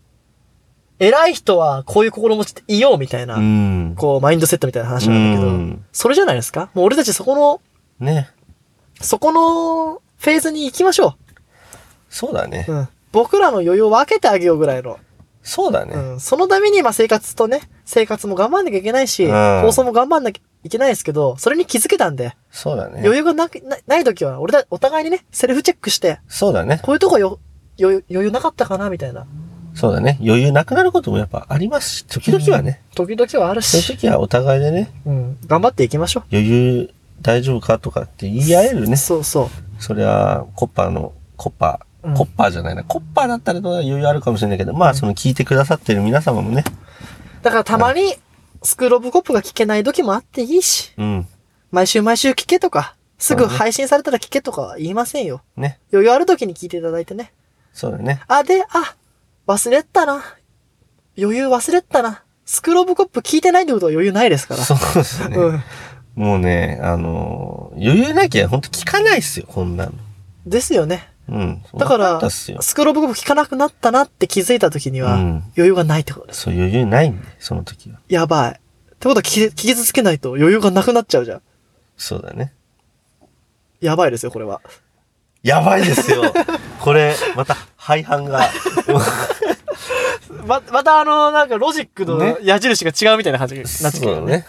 [0.99, 3.95] 偉い人はこういう心持ちっていようみたいな、うん。
[3.97, 6.69] こう、マインドセットみたいな話なんだけど、うんそれじゃないですか？
[6.73, 7.61] もう俺たちそこの、
[7.99, 8.29] ね。
[9.01, 11.15] そこのフェーズに行きましょ
[12.09, 12.65] そうだね。
[13.11, 14.97] 僕らの余裕を分けてあげようぐらいの。
[15.43, 15.93] そうだね。
[15.93, 16.19] うん。
[16.19, 23.01] そのために、まあ生活とね、生活も頑張んなきゃいけないし、うん放送も頑張んなきゃいけないですけど、それに気づけたんで、そうだね。
[23.03, 26.79] 余裕がなくなない時は、俺だ、お互いにね、セルフチェックして、そうだね。
[26.83, 27.39] こういうとこよ、
[27.79, 29.27] 余裕余裕なかったかなみたいな。
[29.75, 30.17] そうだね。
[30.21, 32.81] 余裕なくなることもやっぱありますし、時々はね。
[32.95, 35.37] 時々はあるそういうし、時はお互いでね、うん。
[35.47, 36.23] 頑張っていきましょう。
[36.31, 36.89] 余裕
[37.21, 38.95] 大丈夫かとかって言い合えるね。
[38.97, 39.49] そうそう。
[39.79, 42.83] それは、コッパーの、コッパー、うんコッパーじゃないな。
[42.83, 46.63] コッパーだったら余裕あるかもしれないけど、まあ、その聞いてくださってる皆様もね。
[47.41, 48.15] だからたまに、
[48.61, 51.27] スクールオブコップが聞けない時もあっていいし、うん。
[51.71, 55.41] 毎週毎週聞けとか、すぐ配信されたら聞けとかは言いませんよ。
[55.55, 55.79] ね。
[55.91, 57.33] 余裕ある時に聞いていただいてね。
[57.73, 58.21] そうだね。
[58.27, 58.95] あ、で、あ、
[59.47, 60.23] 忘れてたな。
[61.17, 62.23] 余裕忘れてたな。
[62.45, 64.63] スクールオブコップ聞いてないってことは余裕ないですから。
[64.63, 65.37] そうですね。
[65.37, 65.63] うん。
[66.15, 69.93] もうね、あのー余裕なきゃほんと聞かないっすよ、こんなの。
[70.45, 71.09] ですよね。
[71.29, 71.63] うん。
[71.75, 72.29] だか、ら。
[72.29, 76.41] スクールオブコップ聞かなくなったなって気づいた時には、うん余裕がないってことです。
[76.41, 77.99] そう、余裕ないんで、その時は。
[78.09, 78.51] やばい。
[78.51, 78.53] っ
[78.99, 81.41] てことは聞き聞き続けないと余裕がなくなっちゃうじゃん。
[81.97, 82.53] そうだね。
[83.79, 84.61] やばいですよ、これは。
[85.43, 86.33] やばいですよ。
[86.79, 88.49] これ、また、廃反が。
[90.47, 94.21] ま、またあの、なんかロジックのね矢印が違うみたいな感じになってきてるよね。
[94.21, 94.47] そうだね。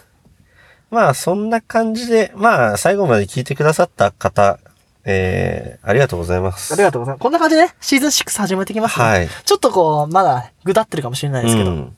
[0.91, 4.61] まあ、そんな感じで、まあ、最後まで聞いてくださった方、
[5.05, 6.73] えー、ありがとうございます。
[6.73, 7.23] ありがとうございます。
[7.23, 9.05] こんな感じで、ね、シーズン6始めてきます、ね。
[9.05, 9.29] はい。
[9.45, 11.97] ちょっとこう、まだ、ぐだってるかもしれないですけど、うん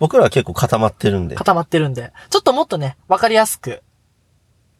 [0.00, 1.36] 僕らは結構固まってるんで。
[1.36, 3.80] 固まってるんで、ちょっともっとね、わかりやすく、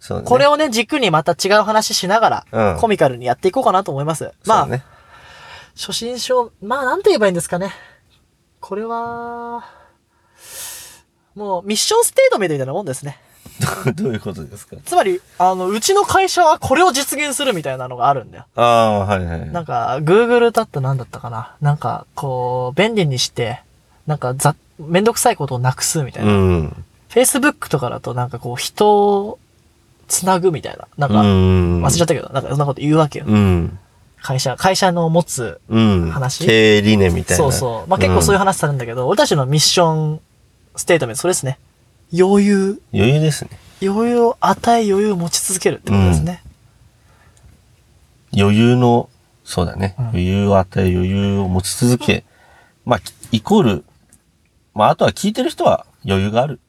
[0.01, 0.29] そうだね。
[0.29, 4.33] これをね、軸にまた違う話しながら、うんコミカルにやっていこうかなと思います。
[4.45, 4.83] まあ、ね。
[5.77, 7.73] 初心症、まあ、なんて言えばいいんですかね。
[8.61, 9.65] これは、
[11.35, 13.19] もう、ミッションステートメントみたいなもんですね。
[13.95, 14.77] どういうことですか？
[14.85, 18.45] つまり、あの、うちの会社はこれを実現するみたいなのがあるんだよ。
[18.57, 19.51] ああ、はいはい。
[19.51, 21.53] なんか、Google だったなんだったかな？
[21.61, 23.61] なんか、こう、便利にして、
[24.07, 26.33] なんか、ざ、めんどくさいことをなくすみたいうな。
[26.33, 26.85] ん。
[27.11, 29.39] Facebook とかだとなんかこう、人を
[30.09, 30.89] つなぐみたいな。
[30.99, 31.83] なんか、うん。
[31.83, 33.27] 忘れちゃったけど、なんかそんなこと言うわけよ。
[33.29, 33.79] うん。
[34.21, 36.11] 会社、会社の持つ、うん。
[36.11, 37.45] 話経営理念みたいな。
[37.45, 37.89] そうそう。
[37.91, 40.21] まあ、結構そういう話されるんだけど、俺たちのミッション
[40.77, 41.59] ステートメント、それですね。
[42.17, 42.81] 余裕。
[42.93, 43.51] 余裕ですね。
[43.83, 46.43] 余裕を与え余裕を持ち続けるってことですね。
[48.37, 49.09] 余裕の、
[49.45, 49.95] そうだね。
[49.99, 52.25] うん余裕を与え、余裕を持ち続け。
[52.85, 53.01] まあ、
[53.33, 53.85] イコール、
[54.75, 56.61] まあ、あとは聞いてる人は余裕がある。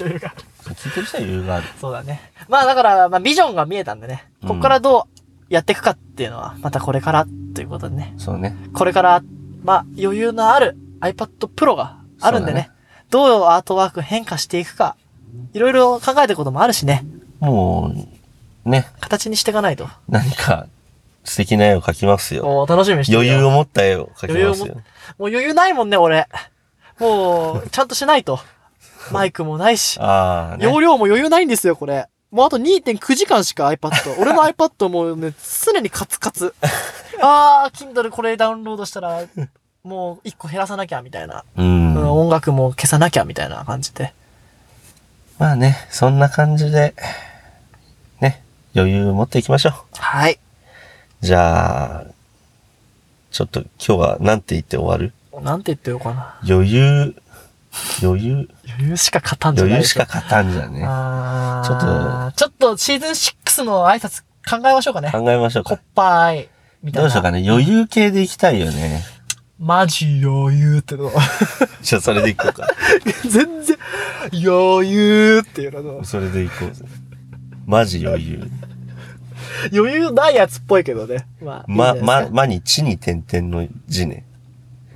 [0.00, 0.34] 余裕が。
[0.64, 1.66] 聞いてる人は余裕がある。
[1.80, 2.32] そうだね。
[2.48, 4.24] まあだから、まあビジョンが見えたんでね。
[4.42, 5.22] うんこっからどう
[5.52, 8.14] やっていくかっていうのは、またこれからということでね。
[8.16, 8.56] そうね。
[8.72, 9.22] これから、
[9.62, 12.70] まあ余裕のある iPad Pro があるんでね。
[13.12, 14.96] どうアートワーク変化していくか。
[15.52, 17.04] いろいろ考えてることもあるしね。
[17.40, 17.92] も
[18.64, 19.86] う、ね、形にしていかないと。
[20.08, 20.66] 何か
[21.22, 22.44] 素敵な絵を描きますよ。
[22.44, 24.76] もう楽しみにして余裕を持った絵を描きますよ。
[25.18, 26.26] もう余裕ないもんね、俺。
[26.98, 28.40] もう、ちゃんとしないと。
[29.12, 30.00] マイクもないし。
[30.00, 30.64] ああ、ね。
[30.64, 32.08] 容量も余裕ないんですよ、これ。
[32.30, 34.18] もうあと2.9時間しか iPad。
[34.18, 35.34] 俺の iPad もうね、
[35.66, 36.54] 常にカツカツ。
[37.20, 39.22] あー、Kindle これダウンロードしたら、
[39.84, 41.44] もう1個減らさなきゃ、みたいな。
[41.56, 41.81] うん。
[42.00, 44.12] うん音楽も消さなきゃ、みたいな感じで。
[45.38, 46.94] まあね、そんな感じで、
[48.20, 48.42] ね、
[48.74, 49.72] 余裕を持っていきましょう。
[49.92, 50.38] はい。
[51.20, 52.04] じゃあ、
[53.30, 55.12] ちょっと今日は何て言って終わる？
[55.42, 56.38] なんて言ってようかな。
[56.48, 57.16] 余裕、
[58.02, 60.80] 余裕、余裕しか勝たんじゃない余裕しか勝たんじゃね。
[60.80, 61.76] ちょ
[62.28, 65.10] っちょっとシーズン6の挨拶考えましょうかね。
[65.10, 65.78] 考えましょうか。
[65.94, 66.48] ぱい。
[66.82, 67.02] みたいな。
[67.02, 67.42] どうしようかね。
[67.48, 69.00] 余裕系でいきたいよね。
[69.62, 71.12] マジ余裕っての。
[71.82, 72.66] じゃあそれでいこうか。
[73.22, 73.78] 全然、
[74.32, 76.04] 余裕っていうの。
[76.04, 76.84] それでいこうぜ。
[77.64, 78.50] マジ余裕。
[79.72, 81.28] 余裕ないやつっぽいけどね。
[81.40, 81.64] まあ。
[81.68, 84.26] ま、ま、まに地に点々の字ね。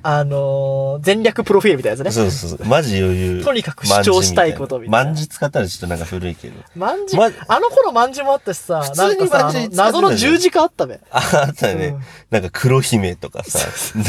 [0.09, 2.13] あのー、全略プロフィールみたいなやつね。
[2.13, 2.67] そうそうそう。
[2.69, 3.45] マジ余裕。
[3.45, 6.55] とにかく主張したいことみたいな万字使ったらちょっとなんか古いけど。
[6.77, 11.01] 万字、まあの頃万字もあったしさ、普通になんかさ、あの謎の十字架あったべ。
[11.11, 11.87] あ、あったね。
[11.87, 13.59] うんなんか黒姫とかさ。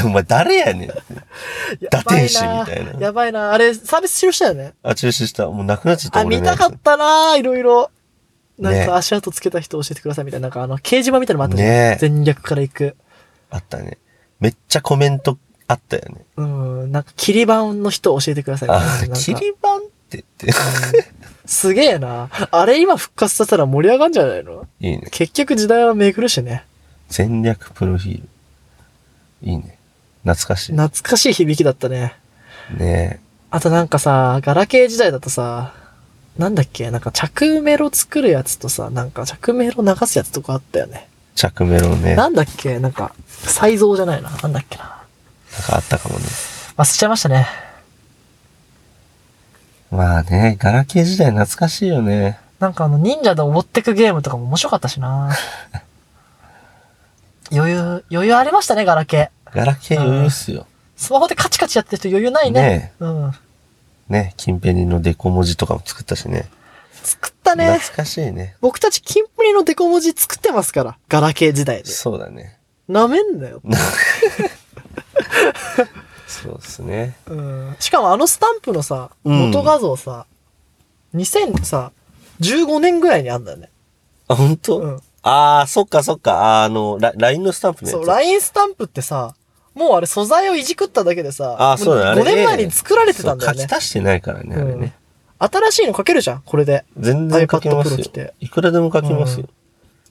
[0.05, 1.01] お前誰やねんって。
[1.89, 3.53] 打天使みたいなやばいな。
[3.53, 4.73] あれ、サービス終了したよね。
[4.83, 5.47] あ、中止した。
[5.47, 7.89] もうなくなっちゃったあ、見たかったな、いろいろ。
[8.59, 10.45] なんねか足跡つけた人教えてくださいみたいな。
[10.45, 11.63] なんかあの、掲示板みたいなのもあった。
[11.63, 12.95] ね全略から行く。
[13.49, 13.97] あったね。
[14.39, 15.37] めっちゃコメント
[15.67, 16.25] あったよね。
[16.37, 18.69] うん、なんか、切り板の人教えてください。
[18.69, 18.81] あ
[19.15, 20.53] 切り板って言って。
[21.45, 22.29] すげえな。
[22.51, 24.67] あれ今復活させたら盛り上がんじゃないの？
[24.79, 25.07] いいね。
[25.11, 26.65] 結局時代は巡るしね。
[27.09, 28.27] 戦略プロフィール。
[29.43, 29.77] いいね。
[30.23, 30.71] 懐かしい。
[30.73, 32.15] 懐かしい響きだったね。
[32.77, 35.73] ねあとなんかさ、ガラケー時代だとさ、
[36.37, 36.91] なんだっけ？
[36.91, 41.07] なんか着メロ作るやつとさ、なんか着メロ流すやつとかあったよね。
[41.35, 42.15] 着メロね。
[42.15, 42.79] なんだっけ？
[42.79, 44.29] なんか、再造じゃないな。
[44.29, 44.96] なんだっけな。
[45.63, 46.25] かあったかもね。
[46.77, 47.47] 忘れちゃいましたね。
[49.91, 52.39] まあね、ガラケー時代懐かしいよね。
[52.59, 55.31] なんかあの、忍者で登ってくゲームとかも面白かったしな。
[57.51, 59.55] 余裕、余裕ありましたね、ガラケー。
[59.55, 60.65] ガラケー余裕っすよ。
[60.97, 62.61] スマホでカチカチやってる人余裕ないね。
[62.61, 63.31] ねうん。
[64.09, 66.49] ね、金ペニのデコ文字とかも作ったしね。
[67.03, 67.77] 作ったね。
[67.77, 68.55] 懐かしいね。
[68.59, 70.97] 僕たちキンプリのデコ文字作ってますから。
[71.07, 71.85] ガラケー時代で。
[71.85, 72.57] そうだね。
[72.87, 73.61] なめんなよ。
[76.27, 77.15] そうですね。
[77.27, 77.75] うん。
[77.79, 80.25] しかもあのスタンプのさ、うん元画像さ、
[81.15, 81.91] 2000さ、
[82.41, 83.69] 15年ぐらいにあんだよね。
[84.27, 84.79] あ、本当？
[84.79, 85.01] うん。
[85.23, 86.63] ああ、そっかそっか。
[86.63, 87.99] あの、ラ LINE のスタンプのやつ。
[87.99, 89.35] そう、LINE スタンプってさ、
[89.73, 93.67] もうあれ素材をいじくっただけでさ、あーそうだね5年前に作られてたんだよね書。
[93.67, 94.93] き足してないからね、あれね。
[95.39, 96.83] 新しいの書けるじゃん、これで。
[96.97, 98.05] 全然書きますよ。
[98.39, 99.45] いくらでも書きますよ。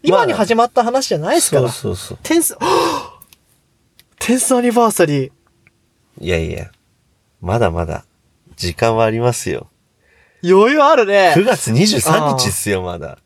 [0.03, 1.73] 今に始まった話じゃないですかそうら。
[1.73, 2.19] そうそう。
[2.23, 2.57] テンス、
[4.19, 5.31] テンスアニバーサリー。
[6.21, 6.71] いやいや、
[7.41, 8.05] まだまだ、
[8.57, 9.69] 時間はありますよ。
[10.43, 11.35] 余裕あるね。
[11.37, 13.19] 9月23日っすよ、まだ。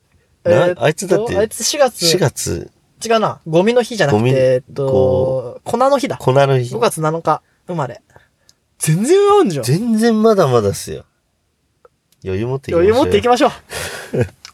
[0.45, 2.05] なえーっとあいつだって、あいつ4月。
[2.05, 2.71] 4月、
[3.05, 3.41] 違うな。
[3.47, 6.17] ゴミの日じゃなくゴミて、えっと、粉の日だ。
[6.17, 6.79] 粉の日5。
[6.79, 8.03] 月7日生まれ。
[8.79, 9.65] 全然あんじゃん。
[9.65, 11.05] 全然まだまだっすよ。
[12.25, 12.83] 余裕持っていきましょう。
[12.83, 13.51] 余裕持っていきましょう。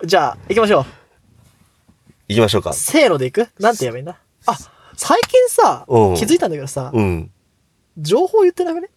[0.07, 0.85] じゃあ、行きましょう。
[2.29, 2.73] 行きましょうか。
[2.73, 3.49] せーので行く？
[3.61, 4.19] なんて言えばいいんだ？
[4.47, 4.59] あ、
[4.97, 7.31] 最近さ、気うんづいたんだけどさ、うん。
[7.99, 8.89] 情報言ってなくね？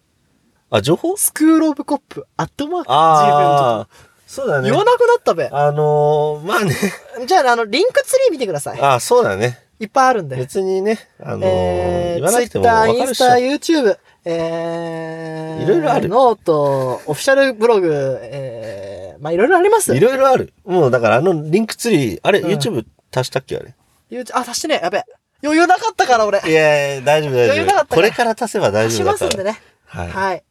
[0.70, 1.16] あ、情報？
[1.16, 3.88] スクールオブコップ、アットマーク、ああ、
[4.26, 4.70] そうだね。
[4.70, 5.48] 言わなくなったべ。
[5.50, 6.74] あのー、まあね。
[7.26, 8.80] じゃあ、あの、リンクツリー見てください。
[8.80, 9.58] ああ、そうだね。
[9.80, 10.36] いっぱいあるんで。
[10.36, 19.96] 別にね、あのーえー、言わなくても Twitter、わかるっしょインスタ、YouTube、えー、いろいろある note、オフィシャルブログ、えー、まあ、いろいろあります。
[19.96, 20.52] いろいろある。
[20.64, 23.74] もうだからあの Linktree、あれ、うん YouTube 足したっけあれ
[24.10, 24.80] ？YouTube あ、足してね。
[24.82, 25.04] やべえ。
[25.42, 26.40] 余裕なかったから、俺。
[26.46, 27.52] いやいや、大丈夫大丈夫。
[27.52, 29.26] 余裕なかったからこれから足せば大足し丈夫だから。
[29.26, 29.60] ますんでね。
[29.86, 30.08] はい。
[30.10, 30.44] はい。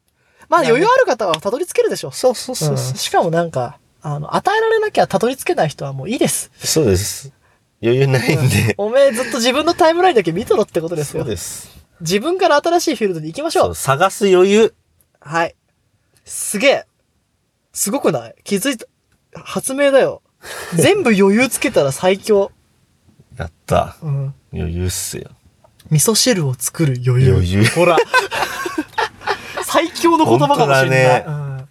[0.49, 2.11] まあ、余裕ある方はたどり着けるでしょ。
[2.11, 2.97] そうそうそううんそう。
[2.97, 6.49] しかもなんか、あの、与えられなきゃたどり着けない人はもういいです。
[6.57, 7.31] そうです。
[7.81, 8.73] 余裕ないんで。
[8.77, 11.29] おめえずっと自分のタイムラインだけ見とろってことですよそう。
[11.29, 11.69] です。
[12.01, 13.75] 自分から新しいフィールドに行きましょそうう。
[13.75, 14.73] 探す余裕。
[15.19, 15.55] はい。
[16.25, 16.85] すげえ。
[17.73, 18.35] すごくない？
[18.43, 18.87] 気づいた。
[19.33, 20.21] 発明だよ。
[20.75, 22.51] 全部余裕つけたら最強。
[23.37, 23.97] やった。
[24.01, 24.33] うん。
[24.53, 25.29] 余裕っすよ。
[25.89, 27.31] 味噌汁を作る余裕。
[27.33, 27.97] 余裕ほら。
[29.63, 31.23] 最強の言葉かもしれない。
[31.23, 31.69] 本当だうん。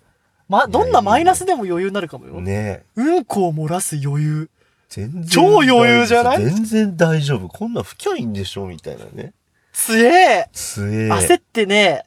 [0.48, 2.40] ま、どんなマイナスでも余裕になるかもよ。
[2.40, 2.84] ねえ。
[2.96, 4.50] うんこを漏らす余裕。
[4.88, 5.24] 全然。
[5.26, 6.44] 超余裕じゃない？
[6.44, 7.48] 全然大丈夫。
[7.48, 9.32] こんなん不きゃいいんでしょみたいなね。
[9.72, 11.08] つえつえ。
[11.10, 12.02] 焦ってね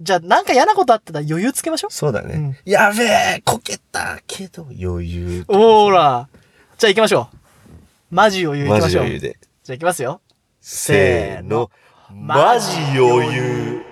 [0.00, 2.34] じゃあなんか嫌なことあったら余裕つけましょそうだね。
[2.34, 5.44] うんやべえこけたけど余裕。
[5.48, 5.52] う。
[5.52, 6.28] ほら。
[6.78, 7.36] じゃあ行きましょう。
[8.14, 9.04] マジ余裕行きマましょう。
[9.04, 9.36] ジ余裕で。
[9.62, 10.20] じゃあ行きますよ。
[10.60, 11.70] せーの。
[12.12, 13.91] マジ余裕。